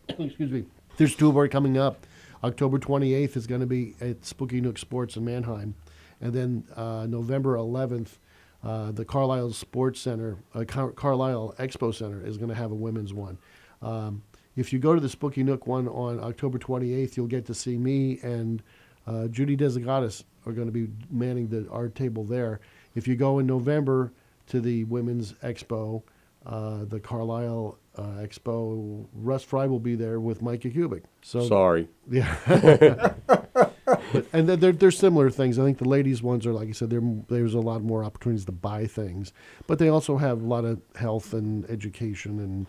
Excuse 0.18 0.50
me. 0.50 0.64
There's 0.96 1.14
two 1.14 1.32
more 1.32 1.48
coming 1.48 1.78
up. 1.78 2.06
October 2.42 2.78
28th 2.78 3.36
is 3.36 3.46
going 3.46 3.60
to 3.60 3.66
be 3.66 3.94
at 4.00 4.24
Spooky 4.24 4.60
Nook 4.60 4.78
Sports 4.78 5.16
in 5.16 5.24
Manheim. 5.24 5.74
And 6.20 6.32
then 6.32 6.64
uh, 6.76 7.06
November 7.08 7.56
11th, 7.56 8.18
uh, 8.64 8.92
the 8.92 9.04
Carlisle 9.04 9.52
Sports 9.52 10.00
Center, 10.00 10.36
uh, 10.54 10.64
Car- 10.64 10.92
Carlisle 10.92 11.54
Expo 11.58 11.94
Center 11.94 12.24
is 12.24 12.36
going 12.36 12.48
to 12.48 12.54
have 12.54 12.70
a 12.70 12.74
women's 12.74 13.12
one. 13.12 13.38
Um, 13.82 14.22
if 14.56 14.72
you 14.72 14.78
go 14.80 14.94
to 14.94 15.00
the 15.00 15.08
Spooky 15.08 15.44
Nook 15.44 15.66
one 15.66 15.86
on 15.88 16.18
October 16.20 16.58
28th, 16.58 17.16
you'll 17.16 17.26
get 17.26 17.46
to 17.46 17.54
see 17.54 17.76
me 17.76 18.18
and 18.22 18.62
uh, 19.06 19.28
Judy 19.28 19.56
Desigatis 19.56 20.24
are 20.46 20.52
going 20.52 20.66
to 20.66 20.72
be 20.72 20.88
manning 21.10 21.48
the 21.48 21.68
our 21.70 21.88
table 21.88 22.24
there. 22.24 22.60
If 22.94 23.06
you 23.06 23.16
go 23.16 23.38
in 23.38 23.46
November 23.46 24.12
to 24.48 24.60
the 24.60 24.84
Women's 24.84 25.32
Expo, 25.34 26.02
uh, 26.46 26.84
the 26.84 27.00
Carlisle 27.00 27.78
uh, 27.96 28.02
Expo. 28.02 29.06
Russ 29.12 29.42
Fry 29.42 29.66
will 29.66 29.80
be 29.80 29.94
there 29.96 30.20
with 30.20 30.42
Micah 30.42 30.70
Kubik. 30.70 31.04
So 31.22 31.46
Sorry. 31.46 31.88
yeah. 32.10 33.14
But- 34.12 34.26
and 34.32 34.48
they're- 34.48 34.56
they're, 34.56 34.72
they're 34.72 34.90
similar 34.90 35.30
things. 35.30 35.58
I 35.58 35.64
think 35.64 35.78
the 35.78 35.88
ladies' 35.88 36.22
ones 36.22 36.46
are, 36.46 36.52
like 36.52 36.68
I 36.68 36.72
said, 36.72 36.90
there's 37.28 37.54
a 37.54 37.60
lot 37.60 37.82
more 37.82 38.04
opportunities 38.04 38.44
to 38.46 38.52
buy 38.52 38.86
things. 38.86 39.32
But 39.66 39.78
they 39.78 39.88
also 39.88 40.16
have 40.16 40.42
a 40.42 40.46
lot 40.46 40.64
of 40.64 40.80
health 40.96 41.32
and 41.34 41.68
education 41.70 42.38
and 42.40 42.66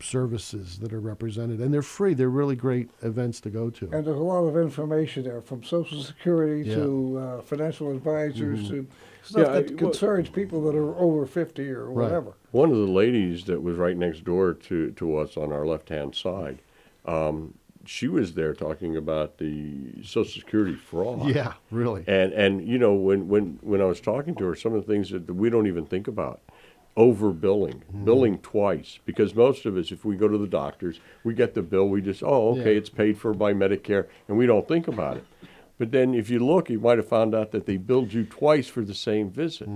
services 0.00 0.78
that 0.78 0.92
are 0.92 1.00
represented. 1.00 1.60
And 1.60 1.72
they're 1.72 1.82
free. 1.82 2.14
They're 2.14 2.28
really 2.30 2.56
great 2.56 2.90
events 3.02 3.40
to 3.42 3.50
go 3.50 3.70
to. 3.70 3.84
And 3.92 4.04
there's 4.06 4.16
a 4.18 4.22
lot 4.22 4.44
of 4.44 4.56
information 4.56 5.24
there, 5.24 5.40
from 5.40 5.62
Social 5.62 6.02
Security 6.02 6.68
Yeah. 6.68 6.76
Mm-hmm. 6.76 6.82
to 6.84 7.18
uh, 7.18 7.40
financial 7.42 7.90
advisors 7.90 8.68
to 8.68 8.86
stuff 9.22 9.46
Yeah, 9.46 9.52
I- 9.52 9.60
that 9.62 9.70
well- 9.70 9.90
concerns 9.90 10.28
people 10.28 10.62
that 10.64 10.74
are 10.74 10.96
over 10.96 11.26
50 11.26 11.68
or 11.70 11.86
Right. 11.86 12.04
whatever. 12.04 12.34
One 12.52 12.70
of 12.70 12.76
the 12.76 12.86
ladies 12.92 13.44
that 13.44 13.62
was 13.62 13.76
right 13.76 13.96
next 13.96 14.24
door 14.24 14.54
to, 14.54 14.90
to 14.92 15.16
us 15.16 15.36
on 15.36 15.52
our 15.52 15.66
left 15.66 15.88
hand 15.88 16.14
side, 16.14 16.58
um, 17.06 17.54
she 17.86 18.08
was 18.08 18.34
there 18.34 18.54
talking 18.54 18.96
about 18.96 19.38
the 19.38 20.02
Social 20.02 20.24
Security 20.40 20.74
fraud. 20.74 21.28
Yeah, 21.28 21.54
really. 21.70 22.04
And 22.06 22.32
and 22.32 22.66
you 22.66 22.78
know 22.78 22.94
when 22.94 23.28
when 23.28 23.58
when 23.62 23.80
I 23.80 23.84
was 23.86 24.00
talking 24.00 24.34
to 24.36 24.44
her, 24.44 24.54
some 24.54 24.74
of 24.74 24.86
the 24.86 24.92
things 24.92 25.10
that 25.10 25.32
we 25.34 25.50
don't 25.50 25.66
even 25.66 25.86
think 25.86 26.06
about, 26.08 26.40
overbilling, 26.96 27.80
Mm-hmm. 27.84 28.04
billing 28.04 28.38
twice, 28.38 28.98
because 29.04 29.34
most 29.34 29.66
of 29.66 29.76
us, 29.76 29.90
if 29.92 30.04
we 30.04 30.16
go 30.16 30.28
to 30.28 30.38
the 30.38 30.46
doctors, 30.46 31.00
we 31.24 31.34
get 31.34 31.54
the 31.54 31.62
bill, 31.62 31.88
we 31.88 32.00
just 32.00 32.22
oh 32.22 32.50
okay, 32.52 32.72
Yeah. 32.72 32.78
it's 32.78 32.90
paid 32.90 33.18
for 33.18 33.32
by 33.34 33.52
Medicare, 33.52 34.06
and 34.28 34.36
we 34.38 34.46
don't 34.46 34.66
think 34.68 34.88
about 34.88 35.16
it. 35.18 35.24
But 35.78 35.90
then 35.90 36.14
if 36.14 36.30
you 36.30 36.38
look, 36.38 36.70
you 36.70 36.78
might 36.78 36.98
have 36.98 37.08
found 37.08 37.34
out 37.34 37.50
that 37.52 37.66
they 37.66 37.76
billed 37.76 38.12
you 38.12 38.24
twice 38.24 38.68
for 38.68 38.82
the 38.82 38.94
same 38.94 39.30
visit. 39.30 39.68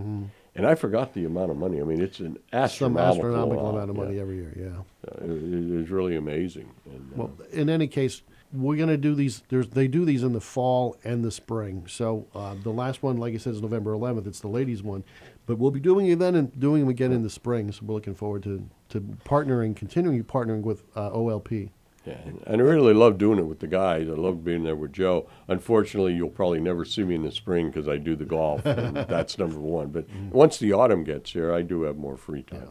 And 0.56 0.66
I 0.66 0.74
forgot 0.74 1.12
the 1.12 1.24
amount 1.24 1.50
of 1.50 1.56
money. 1.56 1.80
I 1.80 1.84
mean, 1.84 2.00
it's 2.00 2.20
an 2.20 2.38
Mm-hmm. 2.52 2.66
Some 2.68 2.96
astronomical, 2.96 2.98
astronomical 2.98 3.70
amount 3.70 3.90
of 3.90 3.96
yeah. 3.96 4.02
money 4.02 4.20
every 4.20 4.36
year, 4.36 4.52
yeah. 4.56 5.10
Uh, 5.10 5.24
It, 5.24 5.80
it 5.80 5.90
really 5.90 6.16
amazing. 6.16 6.70
And, 6.86 7.12
uh, 7.12 7.16
Well, 7.16 7.30
in 7.52 7.68
any 7.68 7.86
case, 7.86 8.22
we're 8.52 8.76
going 8.76 8.88
to 8.88 8.96
do 8.96 9.14
these. 9.14 9.42
There's 9.48 9.68
they 9.68 9.88
do 9.88 10.04
these 10.04 10.22
in 10.22 10.32
the 10.32 10.40
fall 10.40 10.96
and 11.04 11.24
the 11.24 11.30
spring. 11.30 11.86
So 11.88 12.26
uh, 12.34 12.54
the 12.62 12.70
last 12.70 13.02
one, 13.02 13.16
like 13.16 13.34
I 13.34 13.38
said, 13.38 13.54
is 13.54 13.62
November 13.62 13.92
11th. 13.92 14.26
It's 14.26 14.40
the 14.40 14.48
ladies' 14.48 14.82
one, 14.82 15.04
but 15.46 15.58
we'll 15.58 15.70
be 15.70 15.80
doing 15.80 16.06
it 16.06 16.18
then 16.18 16.34
and 16.34 16.58
doing 16.58 16.82
them 16.82 16.88
again 16.88 17.12
in 17.12 17.22
the 17.22 17.30
spring. 17.30 17.70
So 17.72 17.84
we're 17.84 17.94
looking 17.94 18.14
forward 18.14 18.42
to 18.44 18.68
to 18.90 19.00
partnering, 19.00 19.74
continuing 19.74 20.22
partnering 20.24 20.62
with 20.62 20.84
uh, 20.94 21.10
OLP. 21.10 21.70
Yeah, 22.06 22.18
and- 22.24 22.42
and 22.46 22.60
I 22.62 22.64
really 22.64 22.94
love 22.94 23.18
doing 23.18 23.38
it 23.38 23.46
with 23.46 23.58
the 23.58 23.66
guys. 23.66 24.08
I 24.08 24.12
love 24.12 24.44
being 24.44 24.62
there 24.64 24.76
with 24.76 24.92
Joe. 24.92 25.26
Unfortunately, 25.48 26.14
you'll 26.14 26.28
probably 26.30 26.60
never 26.60 26.84
see 26.84 27.02
me 27.02 27.16
in 27.16 27.22
the 27.22 27.32
spring 27.32 27.66
because 27.68 27.88
I 27.88 27.96
do 27.96 28.14
the 28.16 28.24
golf, 28.24 28.64
and 28.64 28.96
that's 29.08 29.38
number 29.38 29.58
one. 29.58 29.88
But 29.88 30.06
once 30.30 30.58
the 30.58 30.72
autumn 30.72 31.02
gets 31.04 31.32
here, 31.32 31.52
I 31.52 31.62
do 31.62 31.82
have 31.82 31.96
more 31.96 32.16
free 32.16 32.42
time. 32.42 32.70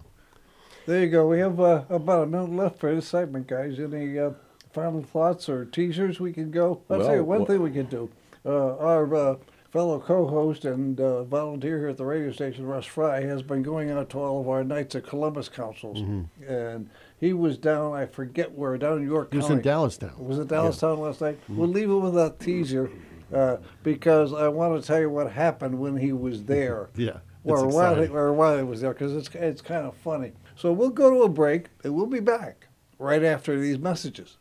There 0.86 1.02
you 1.04 1.10
go. 1.10 1.28
We 1.28 1.40
have 1.40 1.60
uh, 1.60 1.84
about 1.90 2.24
a 2.24 2.28
minute 2.28 2.52
left 2.56 2.80
for 2.80 2.94
this 2.94 3.08
segment, 3.08 3.48
guys. 3.48 3.80
Any 3.80 4.18
uh, 4.20 4.32
final 4.72 5.02
thoughts 5.04 5.50
or 5.50 5.66
teasers 5.66 6.20
we 6.20 6.32
can 6.32 6.52
go? 6.52 6.82
I'll 6.90 7.00
tell 7.00 7.16
you 7.16 7.24
one 7.24 7.40
wha- 7.42 7.46
thing 7.46 7.62
we 7.62 7.72
can 7.72 7.88
do. 7.88 8.10
Uh, 8.46 8.78
our 8.78 9.16
uh, 9.16 9.36
fellow 9.72 10.00
co-host 10.00 10.64
and 10.64 11.02
uh, 11.02 11.24
volunteer 11.24 11.80
here 11.80 11.88
at 11.90 11.98
the 11.98 12.06
radio 12.06 12.32
station, 12.32 12.66
Russ 12.68 12.86
Fry, 12.86 13.22
has 13.22 13.42
been 13.42 13.64
going 13.64 13.90
out 13.90 14.12
to 14.12 14.20
all 14.20 14.40
of 14.40 14.48
our 14.48 14.64
Knights 14.64 14.94
of 14.94 15.04
Columbus 15.08 15.50
councils, 15.50 16.00
and 16.48 16.90
he 17.18 17.34
was 17.34 17.58
down. 17.58 17.94
I 17.94 18.06
forget 18.06 18.52
where 18.52 18.78
down 18.78 19.00
in 19.00 19.08
York 19.08 19.30
He 19.32 19.38
was 19.38 19.48
County. 19.48 19.60
in 19.62 19.66
Dallastown. 19.66 20.18
Was 20.20 20.40
it 20.40 20.48
Dallastown 20.48 21.00
last 21.00 21.22
night? 21.22 21.40
We'll 21.48 21.68
leave 21.70 21.90
it 21.90 21.96
with 21.96 22.14
that 22.16 22.40
teaser 22.40 22.90
uh, 23.34 23.58
because 23.84 24.34
I 24.34 24.48
want 24.50 24.80
to 24.82 24.86
tell 24.86 25.00
you 25.00 25.10
what 25.10 25.32
happened 25.32 25.80
when 25.80 25.98
he 25.98 26.12
was 26.14 26.44
there. 26.44 26.90
Yeah, 26.96 27.18
Or 27.44 27.60
he, 27.62 27.66
exciting. 27.68 28.12
or 28.12 28.34
while 28.34 28.58
he 28.58 28.64
was 28.64 28.82
there, 28.82 28.94
because 28.94 29.16
it's, 29.16 29.30
it's 29.36 29.62
kind 29.62 29.86
of 29.86 29.96
funny. 29.96 30.34
So 30.56 30.72
we'll 30.72 30.90
go 30.90 31.10
to 31.12 31.24
a 31.24 31.30
break 31.30 31.68
and 31.84 31.94
we'll 31.96 32.06
be 32.08 32.20
back 32.22 32.68
right 32.98 33.24
after 33.24 33.60
these 33.60 33.78
messages. 33.78 34.38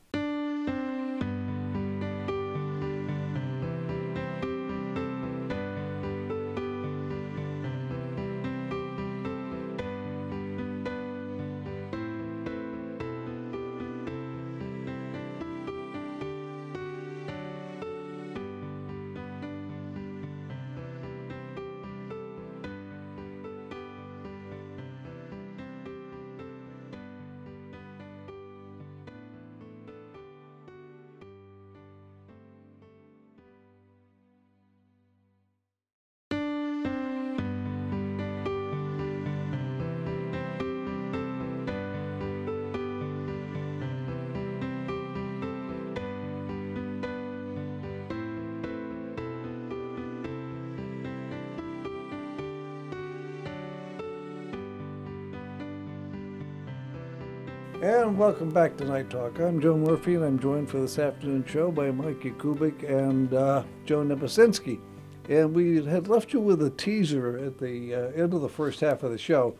And 57.85 58.17
welcome 58.17 58.49
back 58.49 58.79
to 58.79 58.85
Knight 58.87 59.11
Talk. 59.11 59.39
I'm 59.41 59.61
Joe 59.61 59.77
Murphy, 59.77 60.15
and 60.15 60.25
I'm 60.25 60.39
joined 60.39 60.71
for 60.71 60.81
this 60.81 60.99
afternoon 60.99 61.45
show 61.47 61.71
by 61.71 61.91
Mikey 61.91 62.31
Kubik 62.31 62.83
and 62.89 63.35
uh, 63.35 63.63
Joe 63.85 64.03
Nebesinski. 64.03 64.81
And 65.29 65.53
we 65.53 65.85
had 65.85 66.09
left 66.09 66.33
you 66.33 66.41
with 66.41 66.63
a 66.63 66.71
teaser 66.71 67.37
at 67.37 67.59
the 67.59 67.95
uh, 67.95 67.99
end 68.23 68.33
of 68.33 68.41
the 68.41 68.49
first 68.49 68.81
half 68.81 69.03
of 69.03 69.11
the 69.11 69.19
show. 69.19 69.55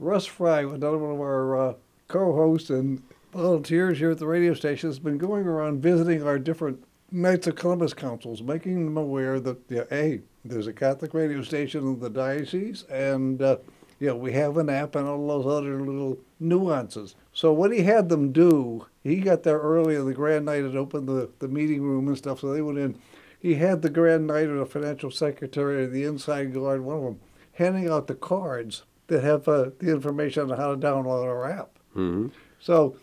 Russ 0.00 0.26
Fry, 0.26 0.62
another 0.62 0.98
one 0.98 1.12
of 1.12 1.20
our 1.20 1.68
uh, 1.68 1.74
co-hosts 2.08 2.70
and 2.70 3.00
volunteers 3.32 3.98
here 3.98 4.10
at 4.10 4.18
the 4.18 4.26
radio 4.26 4.54
station, 4.54 4.88
has 4.88 4.98
been 4.98 5.16
going 5.16 5.46
around 5.46 5.80
visiting 5.80 6.24
our 6.24 6.36
different 6.36 6.82
Knights 7.12 7.46
of 7.46 7.54
Columbus 7.54 7.94
councils, 7.94 8.42
making 8.42 8.86
them 8.86 8.96
aware 8.96 9.38
that, 9.38 9.56
yeah, 9.68 9.84
hey, 9.88 10.22
there's 10.44 10.66
a 10.66 10.72
Catholic 10.72 11.14
radio 11.14 11.42
station 11.42 11.84
in 11.84 12.00
the 12.00 12.10
diocese, 12.10 12.82
and 12.90 13.40
uh, 13.40 13.58
you 13.98 14.08
know, 14.08 14.16
we 14.16 14.32
have 14.32 14.56
an 14.56 14.68
app 14.68 14.94
and 14.94 15.06
all 15.06 15.26
those 15.26 15.46
other 15.46 15.80
little 15.80 16.18
nuances. 16.38 17.14
So 17.32 17.52
what 17.52 17.72
he 17.72 17.82
had 17.82 18.08
them 18.08 18.32
do, 18.32 18.86
he 19.02 19.16
got 19.20 19.42
there 19.42 19.58
early 19.58 19.96
on 19.96 20.06
the 20.06 20.14
grand 20.14 20.46
knight 20.46 20.62
and 20.62 20.76
opened 20.76 21.08
the, 21.08 21.30
the 21.38 21.48
meeting 21.48 21.82
room 21.82 22.08
and 22.08 22.16
stuff, 22.16 22.40
so 22.40 22.52
they 22.52 22.62
went 22.62 22.78
in. 22.78 22.98
He 23.40 23.54
had 23.54 23.82
the 23.82 23.90
grand 23.90 24.26
knight 24.26 24.48
or 24.48 24.58
the 24.58 24.66
financial 24.66 25.10
secretary 25.10 25.84
or 25.84 25.86
the 25.86 26.04
inside 26.04 26.52
guard, 26.52 26.80
one 26.82 26.96
of 26.96 27.02
them, 27.04 27.20
handing 27.52 27.88
out 27.88 28.06
the 28.06 28.14
cards 28.14 28.82
that 29.06 29.22
have 29.22 29.48
uh, 29.48 29.70
the 29.78 29.90
information 29.90 30.50
on 30.50 30.56
how 30.58 30.74
to 30.74 30.80
download 30.80 31.24
our 31.24 31.50
app. 31.50 31.78
hmm 31.92 32.28
So 32.60 32.96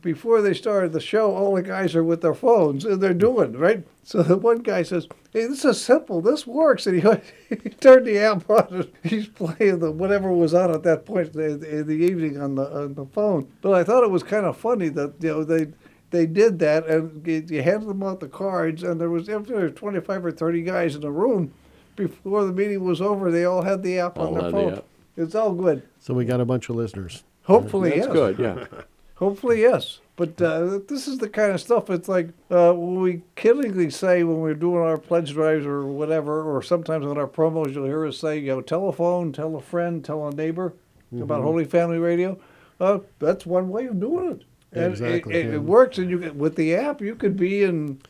before 0.00 0.40
they 0.42 0.54
started 0.54 0.92
the 0.92 1.00
show, 1.00 1.34
all 1.34 1.54
the 1.54 1.62
guys 1.62 1.94
are 1.94 2.04
with 2.04 2.20
their 2.22 2.34
phones 2.34 2.84
and 2.84 3.00
they're 3.02 3.12
doing 3.14 3.52
right. 3.52 3.84
So 4.04 4.22
the 4.22 4.36
one 4.36 4.58
guy 4.58 4.82
says, 4.82 5.06
"Hey, 5.32 5.46
this 5.46 5.64
is 5.64 5.80
simple. 5.80 6.20
This 6.20 6.46
works." 6.46 6.86
And 6.86 7.00
he, 7.02 7.08
he 7.48 7.56
turned 7.70 8.06
the 8.06 8.18
app 8.18 8.48
on 8.50 8.66
and 8.70 8.88
he's 9.04 9.28
playing 9.28 9.78
the 9.80 9.90
whatever 9.92 10.32
was 10.32 10.54
on 10.54 10.70
at 10.72 10.82
that 10.84 11.04
point 11.06 11.34
in, 11.36 11.64
in 11.64 11.86
the 11.86 11.94
evening 11.94 12.40
on 12.40 12.54
the 12.56 12.64
on 12.82 12.94
the 12.94 13.06
phone. 13.06 13.48
But 13.60 13.74
I 13.74 13.84
thought 13.84 14.02
it 14.04 14.10
was 14.10 14.22
kind 14.22 14.46
of 14.46 14.56
funny 14.56 14.88
that 14.90 15.14
you 15.20 15.28
know 15.28 15.44
they 15.44 15.68
they 16.10 16.26
did 16.26 16.58
that 16.58 16.86
and 16.86 17.26
you 17.26 17.44
you 17.48 17.62
handed 17.62 17.88
them 17.88 18.02
out 18.02 18.20
the 18.20 18.28
cards 18.28 18.82
and 18.82 19.00
there 19.00 19.10
was 19.10 19.28
if 19.28 19.46
there 19.46 19.60
were 19.60 19.70
25 19.70 20.26
or 20.26 20.30
30 20.32 20.62
guys 20.62 20.94
in 20.94 21.00
the 21.00 21.10
room 21.10 21.52
before 21.96 22.44
the 22.44 22.52
meeting 22.52 22.84
was 22.84 23.00
over 23.00 23.30
they 23.30 23.44
all 23.46 23.62
had 23.62 23.82
the 23.82 23.98
app 23.98 24.18
on 24.18 24.34
their 24.34 24.42
had 24.42 24.52
the 24.52 24.56
phone 24.56 24.72
app. 24.74 24.84
it's 25.16 25.34
all 25.34 25.52
good 25.54 25.82
So 26.00 26.12
we 26.12 26.24
got 26.26 26.38
a 26.40 26.44
bunch 26.44 26.68
of 26.68 26.76
listeners. 26.76 27.24
hopefully 27.44 27.90
That's 27.90 28.06
yes 28.08 28.12
good. 28.12 28.38
Yeah. 28.38 28.66
Hopefully, 29.22 29.60
yes. 29.60 30.00
But 30.16 30.42
uh, 30.42 30.80
this 30.88 31.06
is 31.06 31.18
the 31.18 31.28
kind 31.28 31.52
of 31.52 31.60
stuff. 31.60 31.90
It's 31.90 32.08
like 32.08 32.30
uh, 32.50 32.74
we 32.74 33.22
killingly 33.36 33.88
say 33.88 34.24
when 34.24 34.40
we're 34.40 34.54
doing 34.54 34.82
our 34.82 34.98
pledge 34.98 35.32
drives 35.32 35.64
or 35.64 35.86
whatever, 35.86 36.42
or 36.42 36.60
sometimes 36.60 37.06
on 37.06 37.16
our 37.16 37.28
promos, 37.28 37.72
you'll 37.72 37.86
hear 37.86 38.04
us 38.04 38.18
say, 38.18 38.38
you 38.38 38.48
know, 38.48 38.60
tell 38.60 38.88
a 38.88 38.92
phone, 38.92 39.32
tell 39.32 39.54
a 39.54 39.60
friend, 39.60 40.04
tell 40.04 40.26
a 40.26 40.32
neighbor 40.32 40.74
about 41.12 41.42
Holy 41.42 41.64
Family 41.64 41.98
Radio. 41.98 42.36
Uh, 42.80 42.98
that's 43.20 43.46
one 43.46 43.68
way 43.68 43.86
of 43.86 44.00
doing 44.00 44.32
it. 44.32 44.42
And 44.72 44.92
exactly, 44.92 45.34
it, 45.34 45.46
it, 45.46 45.54
it 45.54 45.62
works. 45.62 45.98
And 45.98 46.10
you 46.10 46.18
can, 46.18 46.36
with 46.36 46.56
the 46.56 46.74
app, 46.74 47.00
you 47.00 47.14
could 47.14 47.36
be 47.36 47.62
in 47.62 48.00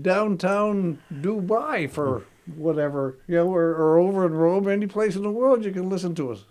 downtown 0.00 1.00
Dubai 1.12 1.90
for 1.90 2.22
whatever, 2.54 3.18
you 3.26 3.34
know, 3.34 3.52
or, 3.52 3.74
or 3.74 3.98
over 3.98 4.26
in 4.26 4.32
Rome, 4.32 4.68
any 4.68 4.86
place 4.86 5.16
in 5.16 5.22
the 5.22 5.30
world, 5.30 5.64
you 5.64 5.72
can 5.72 5.88
listen 5.88 6.14
to 6.14 6.30
us. 6.30 6.44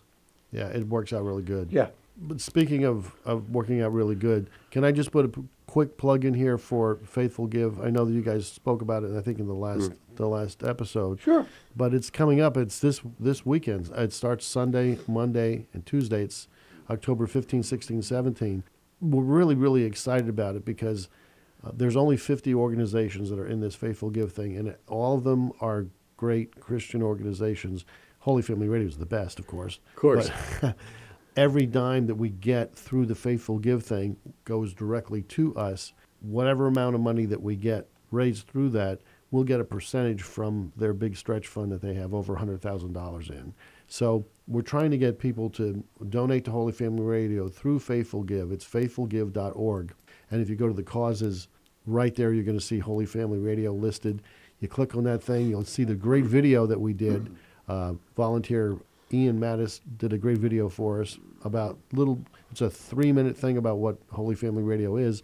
Yeah, 0.51 0.67
it 0.67 0.87
works 0.87 1.13
out 1.13 1.23
really 1.23 1.43
good. 1.43 1.69
Yeah. 1.71 1.87
But 2.21 2.39
speaking 2.39 2.83
of, 2.85 3.15
of 3.25 3.49
working 3.49 3.81
out 3.81 3.91
really 3.91 4.15
good, 4.15 4.49
can 4.69 4.83
I 4.83 4.91
just 4.91 5.11
put 5.11 5.25
a 5.25 5.29
p- 5.29 5.41
quick 5.65 5.97
plug 5.97 6.23
in 6.23 6.35
here 6.35 6.57
for 6.57 6.97
Faithful 7.03 7.47
Give? 7.47 7.81
I 7.81 7.89
know 7.89 8.05
that 8.05 8.13
you 8.13 8.21
guys 8.21 8.47
spoke 8.47 8.81
about 8.81 9.03
it, 9.03 9.17
I 9.17 9.21
think, 9.21 9.39
in 9.39 9.47
the 9.47 9.55
last 9.55 9.91
the 10.15 10.27
last 10.27 10.63
episode. 10.63 11.19
Sure. 11.19 11.47
But 11.75 11.93
it's 11.93 12.09
coming 12.09 12.39
up. 12.39 12.57
It's 12.57 12.79
this 12.79 13.01
this 13.19 13.45
weekend. 13.45 13.89
It 13.95 14.13
starts 14.13 14.45
Sunday, 14.45 14.99
Monday, 15.07 15.67
and 15.73 15.85
Tuesday. 15.85 16.23
It's 16.23 16.47
October 16.89 17.25
15, 17.25 17.63
16, 17.63 18.01
17. 18.01 18.63
We're 18.99 19.23
really, 19.23 19.55
really 19.55 19.83
excited 19.83 20.29
about 20.29 20.55
it 20.55 20.63
because 20.63 21.09
uh, 21.65 21.71
there's 21.73 21.95
only 21.95 22.17
50 22.17 22.53
organizations 22.53 23.29
that 23.29 23.39
are 23.39 23.47
in 23.47 23.61
this 23.61 23.73
Faithful 23.73 24.11
Give 24.11 24.31
thing, 24.31 24.57
and 24.57 24.75
all 24.87 25.15
of 25.15 25.23
them 25.23 25.51
are 25.59 25.87
great 26.17 26.59
Christian 26.59 27.01
organizations. 27.01 27.85
Holy 28.19 28.43
Family 28.43 28.67
Radio 28.67 28.87
is 28.87 28.97
the 28.97 29.05
best, 29.07 29.39
of 29.39 29.47
course. 29.47 29.79
Of 29.89 29.95
course. 29.95 30.29
But 30.61 30.75
every 31.35 31.65
dime 31.65 32.07
that 32.07 32.15
we 32.15 32.29
get 32.29 32.75
through 32.75 33.05
the 33.05 33.15
Faithful 33.15 33.59
Give 33.59 33.83
thing 33.83 34.17
goes 34.45 34.73
directly 34.73 35.21
to 35.23 35.55
us. 35.55 35.93
Whatever 36.21 36.67
amount 36.67 36.95
of 36.95 37.01
money 37.01 37.25
that 37.25 37.41
we 37.41 37.55
get 37.55 37.88
raised 38.11 38.47
through 38.47 38.69
that, 38.69 39.00
we'll 39.31 39.43
get 39.43 39.59
a 39.59 39.65
percentage 39.65 40.21
from 40.21 40.71
their 40.75 40.93
big 40.93 41.15
stretch 41.15 41.47
fund 41.47 41.71
that 41.71 41.81
they 41.81 41.93
have 41.93 42.13
over 42.13 42.35
$100,000 42.35 43.29
in. 43.29 43.53
So 43.88 44.25
we're 44.47 44.61
trying 44.61 44.91
to 44.91 44.97
get 44.97 45.19
people 45.19 45.50
to 45.51 45.83
donate 46.09 46.45
to 46.45 46.51
Holy 46.51 46.73
Family 46.73 47.03
Radio 47.03 47.47
through 47.47 47.79
Faithful 47.79 48.23
Give. 48.23 48.51
It's 48.51 48.65
faithfulgive.org. 48.65 49.93
And 50.29 50.41
if 50.41 50.50
you 50.50 50.55
go 50.55 50.67
to 50.67 50.73
the 50.73 50.83
causes, 50.83 51.47
right 51.85 52.13
there 52.13 52.33
you're 52.33 52.43
going 52.43 52.59
to 52.59 52.63
see 52.63 52.79
Holy 52.79 53.05
Family 53.05 53.39
Radio 53.39 53.73
listed. 53.73 54.21
You 54.59 54.67
click 54.67 54.95
on 54.95 55.03
that 55.05 55.23
thing, 55.23 55.50
you'll 55.50 55.65
see 55.65 55.83
the 55.85 55.95
great 55.95 56.25
video 56.25 56.65
that 56.67 56.79
we 56.79 56.93
did. 56.93 57.35
Uh, 57.67 57.93
volunteer 58.15 58.77
Ian 59.13 59.39
Mattis 59.39 59.81
did 59.97 60.13
a 60.13 60.17
great 60.17 60.37
video 60.37 60.69
for 60.69 61.01
us 61.01 61.19
about 61.43 61.77
little. 61.91 62.21
It's 62.51 62.61
a 62.61 62.69
three-minute 62.69 63.37
thing 63.37 63.57
about 63.57 63.77
what 63.77 63.97
Holy 64.11 64.35
Family 64.35 64.63
Radio 64.63 64.97
is, 64.97 65.23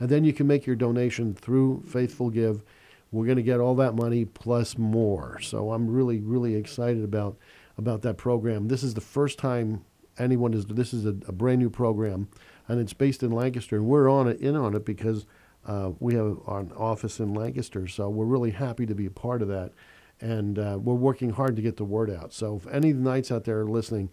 and 0.00 0.08
then 0.08 0.24
you 0.24 0.32
can 0.32 0.46
make 0.46 0.66
your 0.66 0.76
donation 0.76 1.34
through 1.34 1.82
Faithful 1.86 2.30
Give. 2.30 2.62
We're 3.10 3.26
going 3.26 3.36
to 3.36 3.42
get 3.42 3.60
all 3.60 3.74
that 3.76 3.94
money 3.94 4.24
plus 4.24 4.76
more. 4.76 5.40
So 5.40 5.72
I'm 5.72 5.88
really, 5.88 6.20
really 6.20 6.54
excited 6.54 7.04
about 7.04 7.36
about 7.76 8.02
that 8.02 8.16
program. 8.16 8.68
This 8.68 8.82
is 8.82 8.94
the 8.94 9.00
first 9.00 9.38
time 9.38 9.84
anyone 10.18 10.52
is. 10.52 10.66
This 10.66 10.92
is 10.92 11.06
a, 11.06 11.10
a 11.26 11.32
brand 11.32 11.60
new 11.60 11.70
program, 11.70 12.28
and 12.66 12.80
it's 12.80 12.92
based 12.92 13.22
in 13.22 13.30
Lancaster, 13.30 13.76
and 13.76 13.86
we're 13.86 14.10
on 14.10 14.28
it 14.28 14.40
in 14.40 14.56
on 14.56 14.74
it 14.74 14.84
because 14.84 15.26
uh, 15.66 15.92
we 16.00 16.14
have 16.14 16.38
an 16.48 16.72
office 16.76 17.20
in 17.20 17.34
Lancaster. 17.34 17.86
So 17.86 18.08
we're 18.08 18.24
really 18.24 18.50
happy 18.50 18.84
to 18.86 18.94
be 18.94 19.06
a 19.06 19.10
part 19.10 19.42
of 19.42 19.48
that, 19.48 19.72
and 20.20 20.58
uh, 20.58 20.78
we're 20.80 20.94
working 20.94 21.30
hard 21.30 21.56
to 21.56 21.62
get 21.62 21.76
the 21.76 21.84
word 21.84 22.10
out. 22.10 22.32
So 22.32 22.56
if 22.56 22.66
any 22.66 22.90
of 22.90 22.96
the 22.96 23.02
knights 23.02 23.30
out 23.30 23.44
there 23.44 23.60
are 23.60 23.66
listening, 23.66 24.10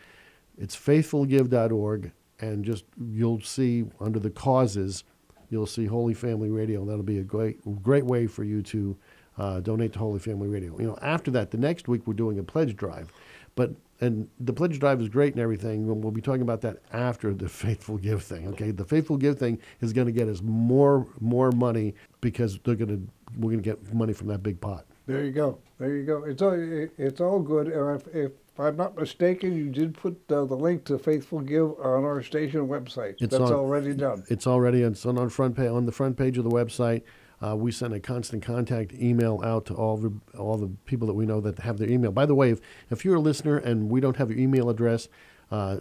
it's 0.57 0.75
faithfulgive.org, 0.75 2.11
and 2.39 2.63
just 2.63 2.85
you'll 3.11 3.41
see 3.41 3.85
under 3.99 4.19
the 4.19 4.29
causes, 4.29 5.03
you'll 5.49 5.65
see 5.65 5.85
Holy 5.85 6.13
Family 6.13 6.49
Radio, 6.49 6.81
and 6.81 6.89
that'll 6.89 7.03
be 7.03 7.19
a 7.19 7.23
great, 7.23 7.59
great 7.83 8.05
way 8.05 8.27
for 8.27 8.43
you 8.43 8.61
to 8.63 8.97
uh, 9.37 9.59
donate 9.59 9.93
to 9.93 9.99
Holy 9.99 10.19
Family 10.19 10.47
Radio. 10.47 10.77
You 10.79 10.87
know, 10.87 10.97
after 11.01 11.31
that, 11.31 11.51
the 11.51 11.57
next 11.57 11.87
week 11.87 12.07
we're 12.07 12.13
doing 12.13 12.39
a 12.39 12.43
pledge 12.43 12.75
drive, 12.75 13.11
but 13.55 13.71
and 14.01 14.27
the 14.41 14.51
pledge 14.51 14.77
drive 14.79 15.01
is 15.01 15.07
great 15.07 15.33
and 15.33 15.41
everything. 15.41 15.87
We'll 16.01 16.11
be 16.11 16.21
talking 16.21 16.41
about 16.41 16.61
that 16.61 16.79
after 16.91 17.33
the 17.33 17.47
faithful 17.49 17.97
give 17.97 18.23
thing. 18.23 18.47
Okay, 18.49 18.71
the 18.71 18.85
faithful 18.85 19.17
give 19.17 19.39
thing 19.39 19.59
is 19.81 19.93
going 19.93 20.07
to 20.07 20.13
get 20.13 20.27
us 20.27 20.41
more 20.41 21.07
more 21.19 21.51
money 21.51 21.95
because 22.21 22.59
they're 22.63 22.75
going 22.75 22.89
to 22.89 23.01
we're 23.37 23.51
going 23.51 23.63
to 23.63 23.69
get 23.69 23.93
money 23.93 24.13
from 24.13 24.27
that 24.27 24.43
big 24.43 24.59
pot. 24.61 24.85
There 25.07 25.23
you 25.23 25.31
go. 25.31 25.59
There 25.79 25.95
you 25.95 26.03
go. 26.03 26.23
It's 26.23 26.41
all 26.41 26.53
it- 26.53 26.93
it's 26.97 27.21
all 27.21 27.39
good. 27.39 27.67
And 27.67 28.01
if, 28.01 28.07
if 28.15 28.31
I'm 28.57 28.75
not 28.77 28.97
mistaken, 28.97 29.55
you 29.55 29.69
did 29.69 29.93
put 29.93 30.13
uh, 30.31 30.45
the 30.45 30.55
link 30.55 30.85
to 30.85 30.97
Faithful 30.97 31.41
Give 31.41 31.71
on 31.79 32.03
our 32.05 32.23
station 32.23 32.67
website. 32.67 33.15
It's 33.19 33.31
That's 33.31 33.51
on- 33.51 33.53
already 33.53 33.93
done. 33.93 34.23
It's 34.29 34.47
already 34.47 34.81
it's 34.81 35.05
on, 35.05 35.17
on 35.17 35.29
front 35.29 35.55
page 35.55 35.69
on 35.69 35.85
the 35.85 35.91
front 35.91 36.17
page 36.17 36.37
of 36.37 36.43
the 36.43 36.49
website. 36.49 37.03
Uh, 37.45 37.55
we 37.55 37.69
send 37.71 37.93
a 37.93 37.99
constant 37.99 38.41
contact 38.41 38.93
email 38.93 39.41
out 39.43 39.65
to 39.65 39.73
all 39.75 39.97
the 39.97 40.11
all 40.37 40.57
the 40.57 40.69
people 40.85 41.05
that 41.07 41.13
we 41.13 41.25
know 41.25 41.41
that 41.41 41.59
have 41.59 41.77
their 41.77 41.89
email. 41.89 42.11
By 42.11 42.25
the 42.25 42.33
way, 42.33 42.49
if, 42.51 42.61
if 42.89 43.03
you're 43.03 43.15
a 43.15 43.19
listener 43.19 43.57
and 43.57 43.89
we 43.89 43.99
don't 43.99 44.15
have 44.15 44.29
your 44.31 44.39
email 44.39 44.69
address, 44.69 45.09
uh, 45.51 45.79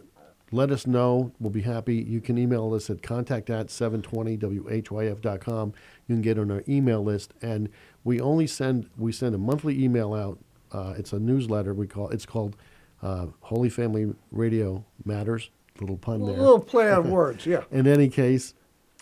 let 0.50 0.70
us 0.72 0.84
know. 0.86 1.30
We'll 1.38 1.50
be 1.50 1.62
happy. 1.62 1.94
You 1.96 2.20
can 2.20 2.36
email 2.38 2.74
us 2.74 2.90
at 2.90 3.02
contact 3.02 3.50
at 3.50 3.68
720whyf.com. 3.68 5.72
You 6.08 6.14
can 6.16 6.22
get 6.22 6.38
on 6.38 6.50
our 6.50 6.62
email 6.68 7.02
list, 7.02 7.32
and 7.40 7.68
we 8.04 8.20
only 8.20 8.46
send 8.46 8.88
we 8.96 9.12
send 9.12 9.34
a 9.34 9.38
monthly 9.38 9.82
email 9.82 10.14
out. 10.14 10.38
Uh, 10.72 10.94
it's 10.96 11.12
a 11.12 11.18
newsletter. 11.18 11.72
We 11.74 11.86
call 11.86 12.08
it's 12.10 12.26
called 12.26 12.56
uh, 13.02 13.26
Holy 13.40 13.68
Family 13.70 14.14
Radio 14.30 14.84
Matters. 15.04 15.50
Little 15.80 15.96
pun 15.96 16.22
A 16.22 16.26
there. 16.26 16.36
little 16.36 16.60
play 16.60 16.90
on 16.92 17.10
words, 17.18 17.46
yeah. 17.46 17.64
In 17.72 17.86
any 17.86 18.08
case, 18.08 18.54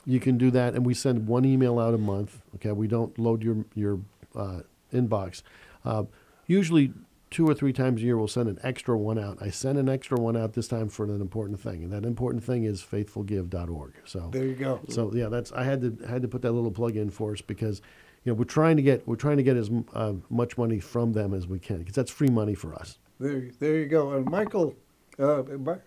you 0.07 0.19
can 0.21 0.39
do 0.39 0.51
that, 0.53 0.75
and 0.75 0.87
we 0.87 0.95
send 0.95 1.27
one 1.27 1.45
email 1.45 1.79
out 1.79 1.93
a 1.95 1.99
month. 1.99 2.41
Okay, 2.57 2.73
we 2.73 2.87
don't 2.89 3.17
load 3.19 3.43
your 3.43 3.65
your 3.75 4.01
uh, 4.35 4.61
inbox. 4.93 5.43
Uh, 5.85 6.05
usually, 6.47 6.93
two 7.33 7.49
or 7.49 7.55
three 7.55 7.73
times 7.73 8.01
a 8.01 8.05
year, 8.05 8.17
we'll 8.17 8.29
send 8.29 8.49
an 8.49 8.59
extra 8.63 8.97
one 8.97 9.19
out. 9.19 9.39
I 9.41 9.51
sent 9.51 9.79
an 9.79 9.89
extra 9.89 10.21
one 10.21 10.37
out 10.37 10.53
this 10.53 10.69
time 10.69 10.89
for 10.89 11.05
an 11.05 11.21
important 11.21 11.59
thing, 11.59 11.83
and 11.83 11.93
that 11.93 12.05
important 12.05 12.45
thing 12.45 12.65
is 12.65 12.83
faithfulgive.org. 12.83 13.95
So 14.05 14.29
There 14.31 14.45
you 14.45 14.55
go. 14.55 14.81
so 14.89 15.11
yeah, 15.13 15.29
that's 15.29 15.51
I 15.53 15.65
had 15.65 15.81
to 15.81 16.07
had 16.07 16.23
to 16.23 16.29
put 16.29 16.43
that 16.43 16.53
little 16.53 16.71
plug 16.71 16.97
in 16.97 17.11
for 17.11 17.33
us 17.33 17.41
because 17.41 17.83
you 18.25 18.31
know 18.31 18.35
we're 18.35 18.45
trying 18.45 18.77
to 18.77 18.83
get 18.83 19.07
we're 19.09 19.17
trying 19.17 19.39
to 19.39 19.43
get 19.43 19.57
as 19.57 19.71
uh, 19.95 20.13
much 20.31 20.57
money 20.57 20.79
from 20.79 21.13
them 21.13 21.35
as 21.35 21.47
we 21.49 21.59
can 21.59 21.79
because 21.79 21.95
that's 21.95 22.11
free 22.11 22.29
money 22.31 22.55
for 22.55 22.75
us. 22.75 22.99
There, 23.19 23.51
there 23.59 23.77
you 23.77 23.87
go. 23.87 24.13
And 24.13 24.27
Michael, 24.29 24.75
uh, 25.19 25.43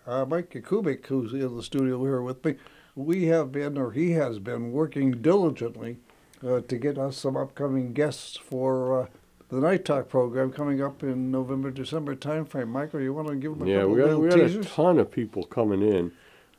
uh, 0.08 0.26
Mike 0.26 0.52
Kubik, 0.52 1.06
who's 1.08 1.34
in 1.34 1.56
the 1.56 1.64
studio 1.64 2.04
here 2.04 2.22
with 2.22 2.44
me, 2.46 2.56
we 2.96 3.26
have 3.26 3.52
been, 3.52 3.78
or 3.78 3.92
he 3.92 4.12
has 4.12 4.40
been, 4.40 4.72
working 4.72 5.12
diligently 5.22 5.98
uh, 6.46 6.62
to 6.62 6.78
get 6.78 6.98
us 6.98 7.18
some 7.18 7.36
upcoming 7.36 7.92
guests 7.92 8.38
for 8.38 9.02
uh, 9.04 9.08
the 9.56 9.62
Knight 9.62 9.86
Talk 9.86 10.10
program 10.10 10.52
coming 10.52 10.82
up 10.82 11.02
in 11.02 11.32
November, 11.32 11.72
December 11.72 12.14
timeframe. 12.14 12.68
Michael, 12.68 13.00
you 13.00 13.14
want 13.14 13.30
to 13.30 13.36
give 13.36 13.58
them 13.58 13.66
a 13.66 13.72
Yeah, 13.72 13.78
couple 13.78 13.92
we 13.92 14.02
got 14.02 14.20
we 14.20 14.30
got 14.30 14.40
a 14.40 14.64
ton 14.64 15.00
of 15.00 15.10
people 15.10 15.44
coming 15.46 15.82
in. 15.82 16.12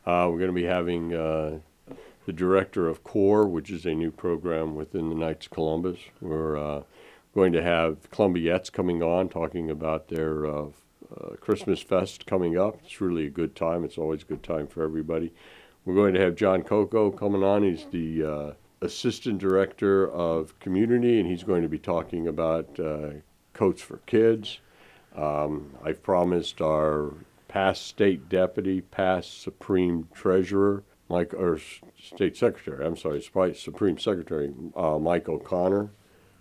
Uh, 0.07 0.29
we're 0.31 0.39
going 0.39 0.49
to 0.49 0.53
be 0.53 0.65
having 0.65 1.13
uh, 1.13 1.59
the 2.25 2.33
director 2.33 2.89
of 2.89 3.05
CORE, 3.05 3.47
which 3.47 3.71
is 3.71 3.85
a 3.85 3.93
new 3.93 4.11
program 4.11 4.75
within 4.75 5.11
the 5.11 5.15
Knights 5.15 5.45
of 5.47 5.53
Columbus. 5.53 5.99
We're 6.23 6.57
uh, 6.57 6.83
going 7.35 7.53
to 7.53 7.63
have 7.63 8.11
Columbiettes 8.11 8.73
coming 8.73 9.03
on, 9.03 9.29
talking 9.29 9.71
about 9.71 10.09
their 10.09 10.47
uh, 10.47 10.67
uh, 11.15 11.37
Christmas 11.39 11.83
fest 11.83 12.25
coming 12.25 12.57
up. 12.57 12.79
It's 12.83 13.01
really 13.01 13.27
a 13.27 13.31
good 13.31 13.55
time. 13.55 13.85
It's 13.85 13.99
always 13.99 14.23
a 14.23 14.27
good 14.27 14.43
time 14.43 14.69
for 14.69 14.83
everybody. 14.83 15.35
We're 15.85 15.95
going 15.95 16.15
to 16.15 16.21
have 16.21 16.35
John 16.35 16.63
Coco 16.63 17.11
coming 17.11 17.43
on. 17.43 17.63
He's 17.63 17.85
the 17.91 18.25
uh, 18.25 18.53
assistant 18.81 19.39
director 19.39 20.09
of 20.11 20.59
community, 20.61 21.19
and 21.19 21.29
he's 21.29 21.43
going 21.43 21.63
to 21.63 21.69
be 21.69 21.79
talking 21.79 22.29
about 22.29 22.79
uh, 22.79 23.11
coats 23.53 23.83
for 23.83 23.99
kids. 24.07 24.61
Um, 25.15 25.75
I've 25.83 26.03
promised 26.03 26.61
our 26.61 27.15
past 27.49 27.87
state 27.87 28.29
deputy, 28.29 28.83
past 28.83 29.41
supreme 29.41 30.09
treasurer, 30.15 30.83
Mike, 31.09 31.33
or 31.33 31.59
state 31.99 32.37
secretary, 32.37 32.85
I'm 32.85 32.97
sorry, 32.97 33.23
supreme 33.55 33.99
secretary, 33.99 34.53
uh, 34.77 34.99
Mike 34.99 35.29
O'Connor 35.29 35.91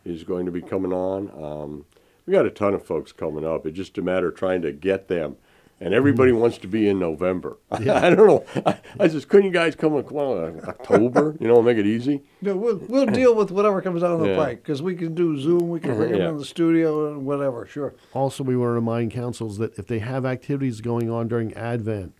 is 0.03 0.23
going 0.23 0.45
to 0.45 0.51
be 0.51 0.61
coming 0.61 0.91
on. 0.91 1.31
Um, 1.31 1.85
we 2.25 2.33
got 2.33 2.45
a 2.45 2.51
ton 2.51 2.73
of 2.73 2.85
folks 2.85 3.11
coming 3.11 3.45
up. 3.45 3.65
It's 3.65 3.77
just 3.77 3.97
a 3.97 4.01
matter 4.01 4.29
of 4.29 4.35
trying 4.35 4.61
to 4.63 4.71
get 4.71 5.07
them. 5.07 5.37
And 5.81 5.93
everybody 5.93 6.31
wants 6.31 6.57
to 6.59 6.67
be 6.67 6.87
in 6.87 6.99
November. 6.99 7.57
I 7.71 7.83
don't 8.09 8.27
know. 8.27 8.45
I, 8.65 8.79
I 8.97 9.07
just 9.09 9.27
couldn't 9.27 9.47
you 9.47 9.51
guys 9.51 9.75
come, 9.75 10.01
come 10.03 10.17
on 10.17 10.59
uh, 10.59 10.67
October? 10.69 11.35
You 11.39 11.47
know, 11.49 11.61
make 11.61 11.77
it 11.77 11.85
easy. 11.85 12.23
No, 12.41 12.55
we'll, 12.55 12.77
we'll 12.87 13.05
deal 13.05 13.35
with 13.35 13.51
whatever 13.51 13.81
comes 13.81 14.01
down 14.01 14.21
the 14.21 14.29
Yeah. 14.29 14.37
pike 14.37 14.63
because 14.63 14.81
we 14.81 14.95
can 14.95 15.13
do 15.13 15.37
Zoom, 15.37 15.69
we 15.69 15.79
can 15.81 15.95
bring 15.95 16.13
them 16.13 16.21
in 16.21 16.37
the 16.37 16.45
studio 16.45 17.11
and 17.11 17.25
whatever. 17.25 17.65
Sure. 17.65 17.93
Also, 18.13 18.43
we 18.43 18.55
want 18.55 18.69
to 18.69 18.73
remind 18.73 19.11
councils 19.11 19.57
that 19.57 19.77
if 19.77 19.85
they 19.87 19.99
have 19.99 20.25
activities 20.25 20.79
going 20.79 21.09
on 21.09 21.27
during 21.27 21.53
Advent, 21.55 22.13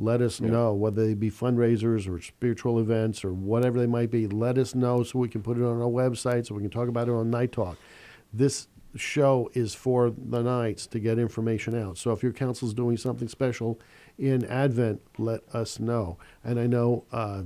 let 0.00 0.20
us 0.20 0.40
know 0.40 0.74
whether 0.74 1.06
they 1.06 1.14
be 1.14 1.30
fundraisers 1.30 2.08
or 2.08 2.20
spiritual 2.20 2.78
events 2.78 3.24
or 3.24 3.32
whatever 3.32 3.80
they 3.80 3.86
might 3.86 4.10
be. 4.12 4.28
Let 4.28 4.56
us 4.56 4.74
know 4.74 5.02
so 5.02 5.18
we 5.18 5.28
can 5.28 5.42
put 5.42 5.56
it 5.56 5.64
on 5.64 5.80
our 5.80 5.88
website 5.88 6.46
so 6.46 6.54
we 6.54 6.62
can 6.62 6.70
talk 6.70 6.88
about 6.88 7.08
it 7.08 7.12
on 7.12 7.30
Knight 7.30 7.50
Talk. 7.50 7.76
This 8.32 8.68
show 8.98 9.50
is 9.54 9.74
for 9.74 10.10
the 10.10 10.42
knights 10.42 10.86
to 10.88 10.98
get 10.98 11.18
information 11.18 11.74
out. 11.80 11.98
So 11.98 12.12
if 12.12 12.22
your 12.22 12.32
council 12.32 12.68
is 12.68 12.74
doing 12.74 12.96
something 12.96 13.28
special 13.28 13.78
in 14.18 14.44
Advent, 14.44 15.00
let 15.18 15.40
us 15.54 15.78
know. 15.80 16.18
And 16.44 16.58
I 16.58 16.66
know 16.66 17.04
uh, 17.12 17.42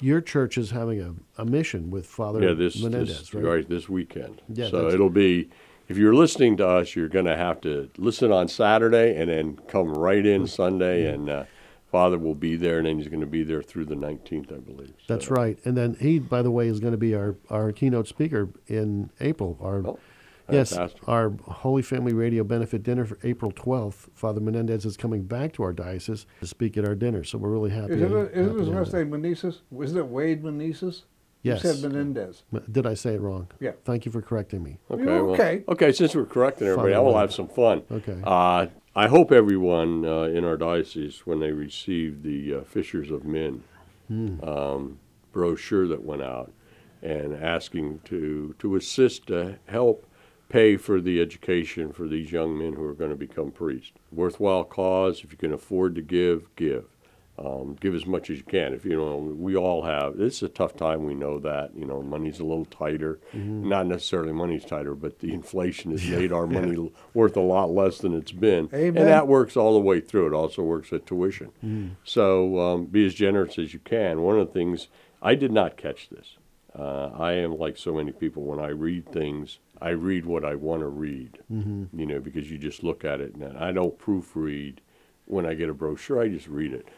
your 0.00 0.20
church 0.20 0.58
is 0.58 0.70
having 0.70 1.00
a, 1.00 1.14
a 1.40 1.44
mission 1.44 1.90
with 1.90 2.06
Father 2.06 2.42
Yeah, 2.42 2.54
this, 2.54 2.82
Menendez, 2.82 3.18
this 3.18 3.34
right? 3.34 3.44
right? 3.44 3.68
this 3.68 3.88
weekend. 3.88 4.42
Yeah, 4.48 4.68
so 4.68 4.88
it'll 4.88 5.10
be. 5.10 5.50
If 5.86 5.98
you're 5.98 6.14
listening 6.14 6.56
to 6.56 6.66
us, 6.66 6.96
you're 6.96 7.10
going 7.10 7.26
to 7.26 7.36
have 7.36 7.60
to 7.60 7.90
listen 7.98 8.32
on 8.32 8.48
Saturday 8.48 9.16
and 9.20 9.28
then 9.28 9.56
come 9.68 9.92
right 9.92 10.24
in 10.24 10.46
Sunday, 10.46 11.12
and 11.12 11.28
uh, 11.28 11.44
Father 11.92 12.18
will 12.18 12.34
be 12.34 12.56
there, 12.56 12.78
and 12.78 12.86
then 12.86 12.96
he's 12.98 13.08
going 13.08 13.20
to 13.20 13.26
be 13.26 13.44
there 13.44 13.62
through 13.62 13.84
the 13.84 13.94
19th, 13.94 14.50
I 14.50 14.60
believe. 14.60 14.94
That's 15.06 15.30
right. 15.30 15.58
And 15.66 15.76
then 15.76 15.94
he, 16.00 16.18
by 16.18 16.40
the 16.40 16.50
way, 16.50 16.68
is 16.68 16.80
going 16.80 16.92
to 16.92 16.98
be 16.98 17.14
our, 17.14 17.36
our 17.50 17.70
keynote 17.70 18.08
speaker 18.08 18.48
in 18.66 19.10
April. 19.20 19.58
Our 19.60 19.86
Oh, 19.86 19.98
yes, 20.50 20.70
fantastic. 20.70 21.08
our 21.08 21.30
Holy 21.44 21.82
Family 21.82 22.12
Radio 22.12 22.44
benefit 22.44 22.82
dinner 22.82 23.04
for 23.04 23.18
April 23.22 23.50
twelfth. 23.52 24.08
Father 24.14 24.40
Menendez 24.40 24.84
is 24.84 24.96
coming 24.96 25.22
back 25.24 25.52
to 25.54 25.62
our 25.62 25.72
diocese 25.72 26.26
to 26.40 26.46
speak 26.46 26.76
at 26.76 26.84
our 26.86 26.94
dinner, 26.94 27.24
so 27.24 27.38
we're 27.38 27.50
really 27.50 27.70
happy. 27.70 27.94
Isn't, 27.94 28.10
to- 28.10 28.16
it, 28.22 28.30
isn't 28.32 28.44
happy 28.52 28.58
his 28.60 28.68
last 28.68 28.92
name 28.92 29.10
Menezes? 29.10 29.58
Isn't 29.82 29.98
it 29.98 30.06
Wade 30.06 30.42
Menezes? 30.42 31.02
Yes. 31.42 31.62
You 31.62 31.74
said 31.74 31.82
Menendez. 31.92 32.42
Did 32.72 32.86
I 32.86 32.94
say 32.94 33.14
it 33.14 33.20
wrong? 33.20 33.48
Yeah. 33.60 33.72
Thank 33.84 34.06
you 34.06 34.12
for 34.12 34.22
correcting 34.22 34.62
me. 34.62 34.78
Okay. 34.90 35.04
Well- 35.04 35.30
okay. 35.32 35.62
okay. 35.68 35.92
Since 35.92 36.14
we're 36.14 36.24
correcting 36.24 36.66
everybody, 36.68 36.94
I 36.94 37.00
will 37.00 37.18
have 37.18 37.32
some 37.34 37.48
fun. 37.48 37.82
Okay. 37.90 38.18
Uh, 38.24 38.66
I 38.96 39.08
hope 39.08 39.30
everyone 39.32 40.06
uh, 40.06 40.22
in 40.22 40.44
our 40.44 40.56
diocese, 40.56 41.26
when 41.26 41.40
they 41.40 41.50
receive 41.52 42.22
the 42.22 42.54
uh, 42.54 42.60
Fishers 42.62 43.10
of 43.10 43.24
Men 43.24 43.62
um, 44.42 44.98
brochure 45.32 45.86
that 45.88 46.02
went 46.02 46.22
out 46.22 46.52
and 47.02 47.34
asking 47.34 48.00
to, 48.04 48.54
to 48.58 48.76
assist 48.76 49.26
to 49.26 49.58
help 49.66 50.06
pay 50.48 50.76
for 50.76 51.00
the 51.00 51.20
education 51.20 51.92
for 51.92 52.06
these 52.06 52.30
young 52.32 52.56
men 52.58 52.74
who 52.74 52.84
are 52.84 52.94
going 52.94 53.10
to 53.10 53.16
become 53.16 53.50
priests. 53.50 53.92
Worthwhile 54.12 54.64
cause. 54.64 55.22
If 55.24 55.32
you 55.32 55.38
can 55.38 55.52
afford 55.52 55.94
to 55.96 56.02
give, 56.02 56.54
give. 56.56 56.84
Um, 57.36 57.76
give 57.80 57.96
as 57.96 58.06
much 58.06 58.30
as 58.30 58.38
you 58.38 58.44
can. 58.44 58.72
If 58.74 58.84
you 58.84 58.96
know, 58.96 59.16
we 59.16 59.56
all 59.56 59.82
have. 59.82 60.20
It's 60.20 60.40
a 60.44 60.48
tough 60.48 60.76
time. 60.76 61.02
We 61.02 61.14
know 61.14 61.40
that. 61.40 61.72
You 61.76 61.84
know, 61.84 62.00
money's 62.00 62.38
a 62.38 62.44
little 62.44 62.64
tighter. 62.66 63.18
Not 63.32 63.88
necessarily 63.88 64.32
money's 64.32 64.64
tighter, 64.64 64.94
but 64.94 65.18
the 65.18 65.34
inflation 65.34 65.90
has 65.90 66.06
made 66.06 66.30
our 66.32 66.46
money 66.46 66.76
l- 66.76 66.92
worth 67.12 67.36
a 67.36 67.40
lot 67.40 67.72
less 67.72 67.98
than 67.98 68.14
it's 68.14 68.30
been. 68.30 68.68
Amen. 68.72 68.96
And 69.02 69.08
that 69.08 69.26
works 69.26 69.56
all 69.56 69.74
the 69.74 69.80
way 69.80 70.00
through. 70.00 70.28
It 70.28 70.32
also 70.32 70.62
works 70.62 70.92
at 70.92 71.06
tuition. 71.06 71.96
So 72.04 72.60
um, 72.60 72.84
be 72.84 73.04
as 73.04 73.14
generous 73.14 73.58
as 73.58 73.72
you 73.74 73.80
can. 73.80 74.22
One 74.22 74.38
of 74.38 74.46
the 74.46 74.52
things 74.52 74.86
I 75.20 75.34
did 75.34 75.50
not 75.50 75.76
catch 75.76 76.10
this. 76.10 76.36
Uh, 76.78 77.10
I 77.18 77.32
am 77.32 77.58
like 77.58 77.76
so 77.76 77.94
many 77.94 78.12
people. 78.12 78.44
When 78.44 78.60
I 78.60 78.68
read 78.68 79.10
things, 79.12 79.58
I 79.84 79.90
read 79.90 80.24
what 80.24 80.46
I 80.46 80.54
want 80.54 80.80
to 80.80 80.88
read. 80.88 81.40
You 81.92 82.06
know, 82.06 82.18
because 82.18 82.50
you 82.50 82.56
just 82.56 82.82
look 82.82 83.04
at 83.04 83.20
it, 83.20 83.34
and 83.34 83.58
I 83.58 83.70
don't 83.70 83.98
proofread. 83.98 84.78
When 85.26 85.44
I 85.46 85.54
get 85.54 85.68
a 85.68 85.74
brochure, 85.74 86.20
I 86.20 86.28
just 86.28 86.48
read 86.48 86.72
it. 86.72 86.88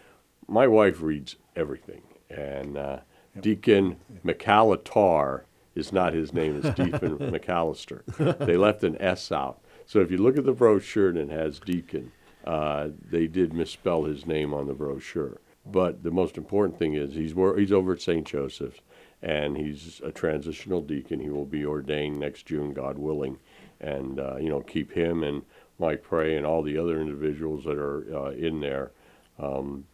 My 0.48 0.66
wife 0.68 1.00
reads 1.02 1.34
everything, 1.56 2.02
and 2.30 2.76
uh, 2.78 2.98
Deacon 3.40 3.96
McAllitar 4.24 5.42
is 5.74 5.92
not 5.92 6.12
his 6.12 6.32
name; 6.32 6.60
it's 6.62 6.76
Deacon 6.82 7.18
McAllister. 7.18 8.46
They 8.46 8.56
left 8.56 8.84
an 8.84 8.96
S 9.00 9.32
out. 9.32 9.60
So 9.84 10.00
if 10.00 10.10
you 10.10 10.18
look 10.18 10.38
at 10.38 10.44
the 10.44 10.52
brochure 10.52 11.08
and 11.08 11.18
it 11.18 11.30
has 11.30 11.58
Deacon, 11.58 12.12
uh, 12.44 12.88
they 13.10 13.26
did 13.26 13.52
misspell 13.52 14.04
his 14.04 14.26
name 14.26 14.54
on 14.54 14.68
the 14.68 14.74
brochure. 14.74 15.40
But 15.64 16.04
the 16.04 16.12
most 16.12 16.36
important 16.36 16.78
thing 16.78 16.94
is 16.94 17.14
he's 17.14 17.34
wor- 17.34 17.58
he's 17.58 17.72
over 17.72 17.94
at 17.94 18.00
St. 18.00 18.24
Joseph's, 18.26 18.80
and 19.26 19.56
he's 19.56 20.00
a 20.04 20.12
transitional 20.12 20.80
deacon. 20.80 21.18
He 21.18 21.30
will 21.30 21.44
be 21.44 21.66
ordained 21.66 22.20
next 22.20 22.46
June, 22.46 22.72
God 22.72 22.96
willing, 22.96 23.38
and 23.80 24.20
uh, 24.20 24.36
you 24.36 24.48
know 24.48 24.60
keep 24.60 24.92
him 24.92 25.24
and 25.24 25.42
Mike 25.78 26.02
Pray 26.02 26.36
and 26.36 26.46
all 26.46 26.62
the 26.62 26.78
other 26.78 27.00
individuals 27.00 27.64
that 27.64 27.76
are 27.76 28.06
uh, 28.16 28.30
in 28.30 28.60
there. 28.60 28.92
Um, 29.38 29.86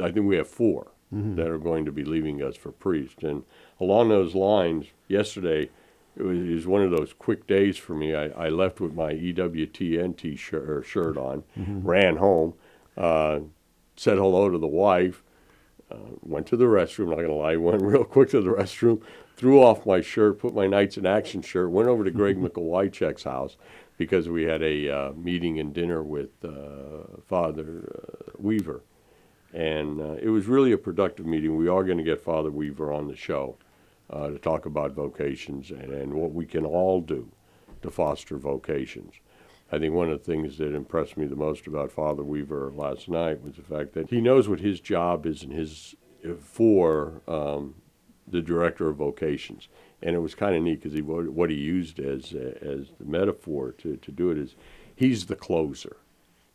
I 0.00 0.10
think 0.12 0.26
we 0.26 0.36
have 0.36 0.46
4 0.46 0.86
that 1.36 1.48
are 1.48 1.58
going 1.58 1.86
to 1.86 1.90
be 1.92 2.04
leaving 2.04 2.42
us 2.42 2.56
for 2.56 2.70
priest. 2.70 3.22
And 3.22 3.42
along 3.80 4.10
those 4.10 4.34
lines, 4.34 4.86
yesterday 5.08 5.70
it 6.16 6.22
was, 6.22 6.38
it 6.38 6.54
was 6.54 6.66
one 6.66 6.82
of 6.82 6.90
those 6.90 7.14
quick 7.14 7.46
days 7.46 7.78
for 7.78 7.94
me. 7.94 8.14
I, 8.14 8.26
I 8.28 8.48
left 8.50 8.78
with 8.78 8.92
my 8.92 9.14
EWTN 9.14 10.16
t-shirt 10.16 10.68
or 10.68 10.82
shirt 10.82 11.16
on, 11.16 11.44
ran 11.82 12.16
home, 12.18 12.54
uh, 12.96 13.40
said 13.96 14.18
hello 14.18 14.50
to 14.50 14.58
the 14.58 14.66
wife, 14.66 15.22
uh, 15.90 15.96
went 16.22 16.46
to 16.48 16.56
the 16.56 16.64
restroom. 16.64 17.08
Not 17.10 17.16
gonna 17.16 17.32
lie, 17.32 17.56
went 17.68 17.82
real 17.82 18.04
quick 18.04 18.30
to 18.30 18.40
the 18.40 18.50
restroom, 18.50 19.02
threw 19.36 19.62
off 19.62 19.86
my 19.86 20.00
shirt, 20.00 20.38
put 20.38 20.54
my 20.54 20.66
Knights 20.66 20.96
in 20.96 21.06
Action 21.06 21.42
shirt, 21.42 21.70
went 21.70 21.88
over 21.88 22.04
to 22.04 22.10
Greg 22.10 22.36
McElwycheck's 22.40 23.24
house 23.24 23.56
because 23.96 24.28
we 24.28 24.44
had 24.44 24.62
a 24.62 24.88
uh, 24.88 25.12
meeting 25.12 25.58
and 25.58 25.74
dinner 25.74 26.02
with 26.02 26.30
uh, 26.44 27.20
Father 27.26 27.92
uh, 27.94 28.32
Weaver, 28.38 28.82
and 29.52 30.00
uh, 30.00 30.16
it 30.22 30.28
was 30.28 30.46
really 30.46 30.72
a 30.72 30.78
productive 30.78 31.26
meeting. 31.26 31.56
We 31.56 31.68
are 31.68 31.84
going 31.84 31.98
to 31.98 32.04
get 32.04 32.20
Father 32.20 32.50
Weaver 32.50 32.92
on 32.92 33.08
the 33.08 33.16
show 33.16 33.56
uh, 34.10 34.28
to 34.28 34.38
talk 34.38 34.66
about 34.66 34.92
vocations 34.92 35.70
and, 35.70 35.92
and 35.92 36.14
what 36.14 36.32
we 36.32 36.46
can 36.46 36.64
all 36.64 37.00
do 37.00 37.28
to 37.82 37.90
foster 37.90 38.38
vocations. 38.38 39.14
I 39.70 39.78
think 39.78 39.94
one 39.94 40.10
of 40.10 40.18
the 40.18 40.24
things 40.24 40.58
that 40.58 40.74
impressed 40.74 41.16
me 41.16 41.26
the 41.26 41.36
most 41.36 41.66
about 41.66 41.92
Father 41.92 42.22
Weaver 42.22 42.72
last 42.74 43.08
night 43.08 43.42
was 43.42 43.56
the 43.56 43.62
fact 43.62 43.92
that 43.94 44.08
he 44.10 44.20
knows 44.20 44.48
what 44.48 44.60
his 44.60 44.80
job 44.80 45.26
is 45.26 45.42
and 45.42 45.52
his 45.52 45.94
uh, 46.24 46.34
for 46.40 47.20
um, 47.28 47.74
the 48.26 48.40
director 48.40 48.88
of 48.88 48.96
vocations. 48.96 49.68
And 50.02 50.14
it 50.14 50.20
was 50.20 50.34
kind 50.34 50.56
of 50.56 50.62
neat 50.62 50.82
because 50.82 50.94
he 50.94 51.02
what 51.02 51.50
he 51.50 51.56
used 51.56 51.98
as 51.98 52.32
uh, 52.32 52.54
as 52.62 52.88
the 52.98 53.04
metaphor 53.04 53.72
to, 53.72 53.96
to 53.96 54.12
do 54.12 54.30
it 54.30 54.38
is 54.38 54.54
he's 54.94 55.26
the 55.26 55.36
closer. 55.36 55.98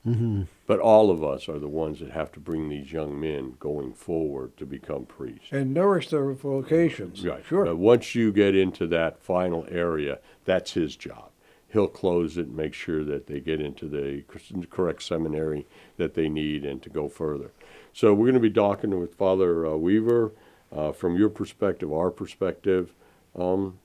Mm-hmm. 0.06 0.44
But 0.68 0.80
all 0.80 1.10
of 1.10 1.24
us 1.24 1.48
are 1.48 1.60
the 1.60 1.68
ones 1.68 2.00
that 2.00 2.12
have 2.12 2.32
to 2.34 2.40
bring 2.40 2.68
these 2.68 2.92
young 2.92 3.20
men 3.20 3.56
going 3.60 3.94
forward 3.94 4.58
to 4.58 4.66
become 4.66 5.06
priests. 5.06 5.48
And 5.52 5.74
nourish 5.74 6.10
their 6.10 6.34
vocations. 6.34 7.26
Right. 7.26 7.46
Sure. 7.46 7.66
But 7.66 7.78
once 7.78 8.14
you 8.14 8.34
get 8.34 8.54
into 8.54 8.86
that 8.88 9.22
final 9.22 9.66
area, 9.70 10.20
that's 10.44 10.74
his 10.74 10.98
job. 10.98 11.30
He'll 11.74 11.88
close 11.88 12.38
it 12.38 12.46
and 12.46 12.56
make 12.56 12.76
sure 12.76 13.04
that 13.04 13.26
they 13.26 13.40
get 13.40 13.60
into 13.60 13.88
the 13.88 14.24
correct 14.70 15.02
seminary 15.02 15.66
that 15.98 16.14
they 16.14 16.30
need 16.30 16.66
and 16.66 16.82
to 16.84 16.90
go 16.90 17.10
further. 17.10 17.52
So 17.92 18.14
we're 18.14 18.26
going 18.26 18.36
to 18.36 18.40
be 18.40 18.52
talking 18.52 18.98
with 19.00 19.16
Father 19.16 19.66
uh, 19.66 19.76
Weaver 19.76 20.34
uh, 20.72 20.92
from 20.92 21.18
your 21.18 21.30
perspective, 21.30 21.92
our 21.92 22.12
perspective. 22.12 22.94
Um, 23.36 23.80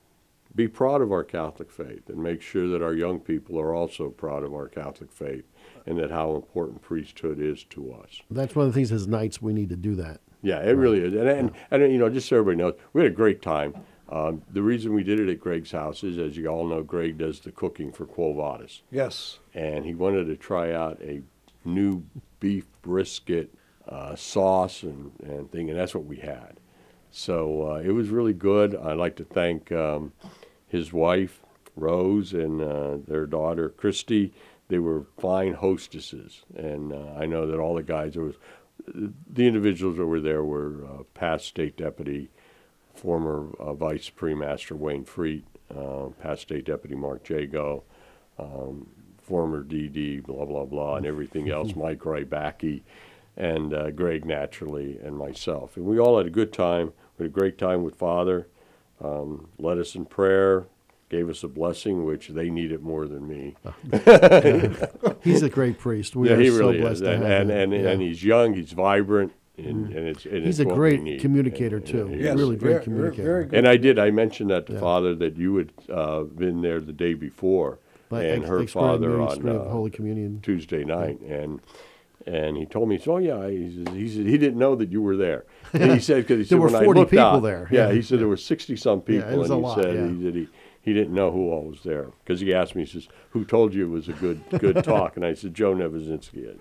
be 0.55 0.67
proud 0.67 1.01
of 1.01 1.11
our 1.11 1.23
Catholic 1.23 1.71
faith 1.71 2.09
and 2.09 2.21
make 2.21 2.41
sure 2.41 2.67
that 2.67 2.81
our 2.81 2.93
young 2.93 3.19
people 3.19 3.59
are 3.59 3.73
also 3.73 4.09
proud 4.09 4.43
of 4.43 4.53
our 4.53 4.67
Catholic 4.67 5.11
faith 5.11 5.45
and 5.85 5.97
that 5.97 6.11
how 6.11 6.35
important 6.35 6.81
priesthood 6.81 7.39
is 7.39 7.63
to 7.71 7.91
us. 7.93 8.21
That's 8.29 8.55
one 8.55 8.67
of 8.67 8.73
the 8.73 8.77
things 8.77 8.91
as 8.91 9.07
knights 9.07 9.41
we 9.41 9.53
need 9.53 9.69
to 9.69 9.75
do 9.75 9.95
that. 9.95 10.21
Yeah, 10.41 10.59
it 10.59 10.71
really 10.71 10.99
is. 10.99 11.13
And, 11.13 11.27
and, 11.27 11.51
and, 11.71 11.91
you 11.91 11.97
know, 11.97 12.09
just 12.09 12.27
so 12.29 12.37
everybody 12.37 12.57
knows, 12.57 12.75
we 12.93 13.01
had 13.01 13.11
a 13.11 13.15
great 13.15 13.41
time. 13.41 13.73
Um, 14.11 14.41
the 14.51 14.63
reason 14.63 14.93
we 14.93 15.03
did 15.03 15.19
it 15.19 15.29
at 15.29 15.39
Greg's 15.39 15.71
house 15.71 16.03
is, 16.03 16.17
as 16.17 16.35
you 16.35 16.47
all 16.47 16.65
know, 16.67 16.81
Greg 16.81 17.19
does 17.19 17.39
the 17.39 17.51
cooking 17.51 17.91
for 17.91 18.05
Quo 18.05 18.33
Vadis. 18.33 18.81
Yes. 18.91 19.39
And 19.53 19.85
he 19.85 19.93
wanted 19.93 20.25
to 20.25 20.35
try 20.35 20.73
out 20.73 20.99
a 21.01 21.21
new 21.63 22.03
beef 22.39 22.65
brisket 22.81 23.53
uh, 23.87 24.15
sauce 24.15 24.83
and, 24.83 25.11
and 25.23 25.51
thing, 25.51 25.69
and 25.69 25.79
that's 25.79 25.93
what 25.93 26.05
we 26.05 26.17
had. 26.17 26.59
So 27.11 27.71
uh, 27.71 27.75
it 27.75 27.91
was 27.91 28.09
really 28.09 28.33
good. 28.33 28.75
I'd 28.75 28.97
like 28.97 29.15
to 29.17 29.23
thank 29.23 29.71
um, 29.71 30.13
his 30.67 30.93
wife, 30.93 31.41
Rose, 31.75 32.33
and 32.33 32.61
uh, 32.61 32.97
their 33.07 33.25
daughter, 33.25 33.69
Christy. 33.69 34.33
They 34.67 34.79
were 34.79 35.05
fine 35.19 35.53
hostesses. 35.53 36.43
And 36.55 36.93
uh, 36.93 37.13
I 37.17 37.25
know 37.25 37.47
that 37.47 37.59
all 37.59 37.75
the 37.75 37.83
guys, 37.83 38.13
there 38.13 38.23
was, 38.23 38.35
the 38.87 39.47
individuals 39.47 39.97
that 39.97 40.05
were 40.05 40.21
there 40.21 40.43
were 40.43 40.85
uh, 40.85 41.03
past 41.13 41.45
state 41.45 41.77
deputy, 41.77 42.29
former 42.93 43.49
uh, 43.59 43.73
vice 43.73 44.09
premaster 44.09 44.71
Wayne 44.73 45.05
Freet, 45.05 45.45
uh, 45.75 46.07
past 46.21 46.41
state 46.43 46.65
deputy 46.65 46.95
Mark 46.95 47.27
Jago, 47.29 47.83
um, 48.37 48.87
former 49.21 49.63
DD, 49.63 50.23
blah 50.23 50.45
blah 50.45 50.65
blah, 50.65 50.95
and 50.95 51.05
everything 51.05 51.49
else. 51.51 51.75
Mike 51.75 51.99
Rybacky, 51.99 52.81
and 53.37 53.73
uh, 53.73 53.91
Greg 53.91 54.25
naturally, 54.25 54.97
and 55.03 55.17
myself, 55.17 55.77
and 55.77 55.85
we 55.85 55.99
all 55.99 56.17
had 56.17 56.27
a 56.27 56.31
good 56.31 56.51
time. 56.53 56.93
We 57.17 57.23
had 57.25 57.31
a 57.31 57.33
great 57.39 57.57
time 57.57 57.83
with 57.83 57.95
Father. 57.95 58.47
Um, 59.01 59.47
led 59.57 59.77
us 59.77 59.95
in 59.95 60.05
prayer, 60.05 60.65
gave 61.09 61.29
us 61.29 61.41
a 61.43 61.47
blessing, 61.47 62.03
which 62.03 62.27
they 62.29 62.49
needed 62.49 62.81
more 62.81 63.07
than 63.07 63.27
me. 63.27 63.55
He's 65.23 65.41
a 65.41 65.49
great 65.49 65.77
priest. 65.79 66.15
We 66.17 66.27
yeah, 66.29 66.35
are 66.35 66.39
he 66.41 66.49
so 66.49 66.57
really 66.57 66.79
blessed 66.81 66.93
is, 66.95 67.01
to 67.01 67.11
and 67.13 67.23
have 67.23 67.41
and, 67.41 67.51
him. 67.51 67.57
and, 67.73 67.83
Yeah. 67.83 67.89
and 67.91 68.01
he's 68.01 68.23
young, 68.23 68.53
he's 68.55 68.73
vibrant, 68.73 69.31
and, 69.65 69.93
and 69.93 70.07
it's 70.07 70.25
and 70.25 70.45
He's 70.45 70.59
it's 70.59 70.69
a 70.71 70.73
great 70.73 71.19
communicator, 71.21 71.77
And- 71.77 71.85
too. 71.85 72.01
and- 72.07 72.15
He's 72.15 72.23
Yes. 72.25 72.37
really 72.37 72.55
great 72.55 72.71
Very- 72.73 72.83
communicator. 72.83 73.23
Very 73.23 73.45
good. 73.45 73.57
And 73.57 73.67
I 73.67 73.77
did. 73.77 73.99
I 73.99 74.11
mentioned 74.11 74.49
that 74.49 74.65
to 74.67 74.73
Yeah. 74.73 74.79
Father 74.79 75.15
that 75.15 75.37
you 75.37 75.55
had 75.57 75.71
uh, 75.89 76.23
been 76.23 76.61
there 76.61 76.79
the 76.79 76.93
day 76.93 77.13
before, 77.13 77.79
Like 78.09 78.25
and 78.25 78.41
ex- 78.43 78.49
her 78.49 78.67
father 78.67 79.19
on 79.21 79.47
uh, 79.47 79.69
Holy 79.69 79.91
Communion. 79.91 80.39
Tuesday 80.41 80.83
night, 80.83 81.19
and 81.21 81.59
and 82.27 82.57
he 82.57 82.65
told 82.65 82.89
me, 82.89 82.97
so 82.99 83.13
oh, 83.13 83.17
yeah, 83.17 83.47
he 83.49 83.83
said, 83.83 83.93
he, 83.95 84.07
said, 84.07 84.25
he 84.27 84.37
didn't 84.37 84.59
know 84.59 84.75
that 84.75 84.91
you 84.91 85.01
were 85.01 85.15
there. 85.17 85.45
And 85.73 85.91
he 85.93 85.99
said 86.09 86.17
because 86.27 86.37
he 86.37 86.43
said 86.43 86.57
There 86.57 86.61
were 86.61 86.69
when 86.69 86.83
40 86.83 86.99
looked 86.99 87.11
people 87.11 87.25
out, 87.25 87.39
there. 87.43 87.67
Yeah, 87.71 87.87
Yeah. 87.87 87.93
he 87.93 88.01
said 88.01 88.19
there 88.19 88.27
were 88.27 88.37
sixty 88.37 88.75
some 88.75 89.01
Yeah, 89.07 89.15
it 89.15 89.23
people, 89.23 89.37
was 89.39 89.49
and 89.49 89.53
a 89.53 89.57
he 89.57 89.63
lot, 89.63 89.81
said 89.81 89.95
yeah. 89.95 90.07
he 90.09 90.23
said 90.23 90.35
he. 90.35 90.47
He 90.81 90.93
didn't 90.93 91.13
know 91.13 91.29
who 91.29 91.51
all 91.51 91.65
was 91.65 91.83
there 91.83 92.07
because 92.23 92.39
he 92.39 92.53
asked 92.53 92.73
me. 92.73 92.83
He 92.85 92.89
says, 92.89 93.09
"Who 93.31 93.43
told 93.43 93.73
you 93.73 93.85
it 93.85 93.89
was 93.89 94.07
a 94.07 94.13
good 94.13 94.41
good 94.59 94.81
talk?" 94.83 95.17
And 95.17 95.25
I 95.25 95.33
said, 95.33 95.53
"Joe 95.53 95.75
Nevesinski." 95.75 96.55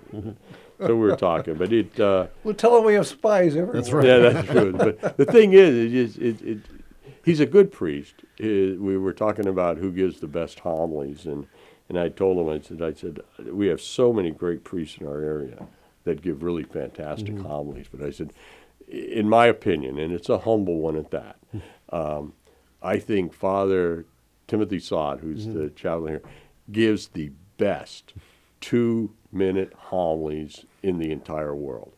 So 0.78 0.86
we 0.88 0.94
were 0.94 1.16
talking, 1.16 1.54
but 1.54 1.72
it 1.72 1.98
uh, 1.98 2.26
Well, 2.44 2.54
tell 2.54 2.74
them 2.74 2.84
we 2.84 2.94
have 2.94 3.06
spies 3.06 3.56
everywhere. 3.56 3.74
That's 3.74 3.92
right. 3.92 4.06
yeah, 4.06 4.18
that's 4.18 4.48
true. 4.48 4.72
But 4.72 5.16
the 5.16 5.24
thing 5.24 5.52
is, 5.52 5.74
it 5.74 5.94
is 5.94 6.16
it, 6.18 6.42
it, 6.42 6.58
he's 7.24 7.40
a 7.40 7.46
good 7.46 7.72
priest. 7.72 8.14
Eh, 8.40 8.74
we 8.78 8.96
were 8.96 9.12
talking 9.12 9.46
about 9.46 9.78
who 9.78 9.90
gives 9.92 10.20
the 10.20 10.26
best 10.28 10.60
homilies, 10.60 11.26
and, 11.26 11.46
and 11.88 11.98
I 11.98 12.08
told 12.08 12.38
him, 12.38 12.48
I 12.48 12.60
said, 12.60 12.82
I 12.82 12.92
said, 12.92 13.20
we 13.52 13.66
have 13.68 13.80
so 13.80 14.12
many 14.12 14.30
great 14.30 14.64
priests 14.64 14.98
in 14.98 15.06
our 15.06 15.20
area 15.20 15.66
that 16.04 16.22
give 16.22 16.42
really 16.42 16.62
fantastic 16.62 17.38
homilies. 17.38 17.86
But 17.92 18.06
I 18.06 18.10
said, 18.10 18.32
in 18.88 19.28
my 19.28 19.46
opinion, 19.46 19.98
and 19.98 20.12
it's 20.12 20.28
a 20.28 20.38
humble 20.38 20.78
one 20.78 20.96
at 20.96 21.10
that, 21.10 21.36
um, 21.90 22.32
I 22.82 22.98
think 22.98 23.34
Father 23.34 24.06
Timothy 24.46 24.78
Sod, 24.78 25.20
who's 25.20 25.46
the 25.46 25.70
chaplain 25.70 26.14
here, 26.14 26.22
gives 26.70 27.08
the 27.08 27.32
best 27.58 28.14
two 28.60 29.12
minute 29.32 29.72
homilies 29.76 30.64
in 30.82 30.98
the 30.98 31.10
entire 31.10 31.54
world. 31.54 31.94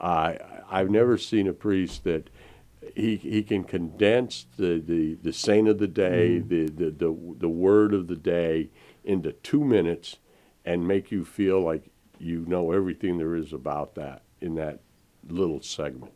I 0.00 0.38
I've 0.70 0.90
never 0.90 1.16
seen 1.18 1.46
a 1.46 1.52
priest 1.52 2.04
that 2.04 2.30
he 2.94 3.16
he 3.16 3.42
can 3.42 3.64
condense 3.64 4.46
the, 4.56 4.82
the, 4.84 5.14
the 5.22 5.32
saint 5.32 5.68
of 5.68 5.78
the 5.78 5.86
day, 5.86 6.38
the, 6.38 6.66
the, 6.66 6.90
the 6.90 7.34
the 7.38 7.48
word 7.48 7.94
of 7.94 8.08
the 8.08 8.16
day 8.16 8.70
into 9.04 9.32
two 9.32 9.64
minutes 9.64 10.16
and 10.64 10.86
make 10.86 11.10
you 11.10 11.24
feel 11.24 11.60
like 11.60 11.90
you 12.18 12.44
know 12.46 12.72
everything 12.72 13.18
there 13.18 13.34
is 13.34 13.52
about 13.52 13.94
that 13.96 14.22
in 14.40 14.54
that 14.56 14.80
little 15.28 15.60
segment. 15.60 16.12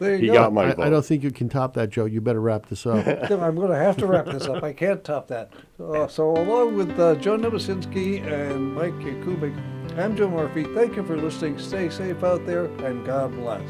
There 0.00 0.12
you 0.14 0.18
He 0.18 0.26
go. 0.28 0.34
got 0.34 0.52
my 0.52 0.66
I, 0.66 0.74
vote. 0.74 0.86
I 0.86 0.90
don't 0.90 1.04
think 1.04 1.22
you 1.22 1.30
can 1.30 1.48
top 1.48 1.74
that, 1.74 1.90
Joe. 1.90 2.04
You 2.04 2.20
better 2.20 2.40
wrap 2.40 2.66
this 2.68 2.86
up. 2.86 3.04
Tim, 3.28 3.40
I'm 3.40 3.56
going 3.56 3.70
to 3.70 3.76
have 3.76 3.96
to 3.98 4.06
wrap 4.06 4.26
this 4.26 4.46
up. 4.46 4.62
I 4.62 4.72
can't 4.72 5.02
top 5.04 5.28
that. 5.28 5.52
Uh, 5.80 6.06
so, 6.08 6.30
along 6.30 6.76
with 6.76 6.98
uh, 6.98 7.14
Joe 7.16 7.36
Novosinski 7.36 8.24
and 8.26 8.74
Mike 8.74 8.94
Kubik, 8.94 9.56
I'm 9.96 10.16
Joe 10.16 10.28
Murphy. 10.28 10.64
Thank 10.74 10.96
you 10.96 11.04
for 11.04 11.16
listening. 11.16 11.58
Stay 11.58 11.88
safe 11.90 12.22
out 12.22 12.46
there, 12.46 12.66
and 12.84 13.04
God 13.04 13.32
bless. 13.32 13.68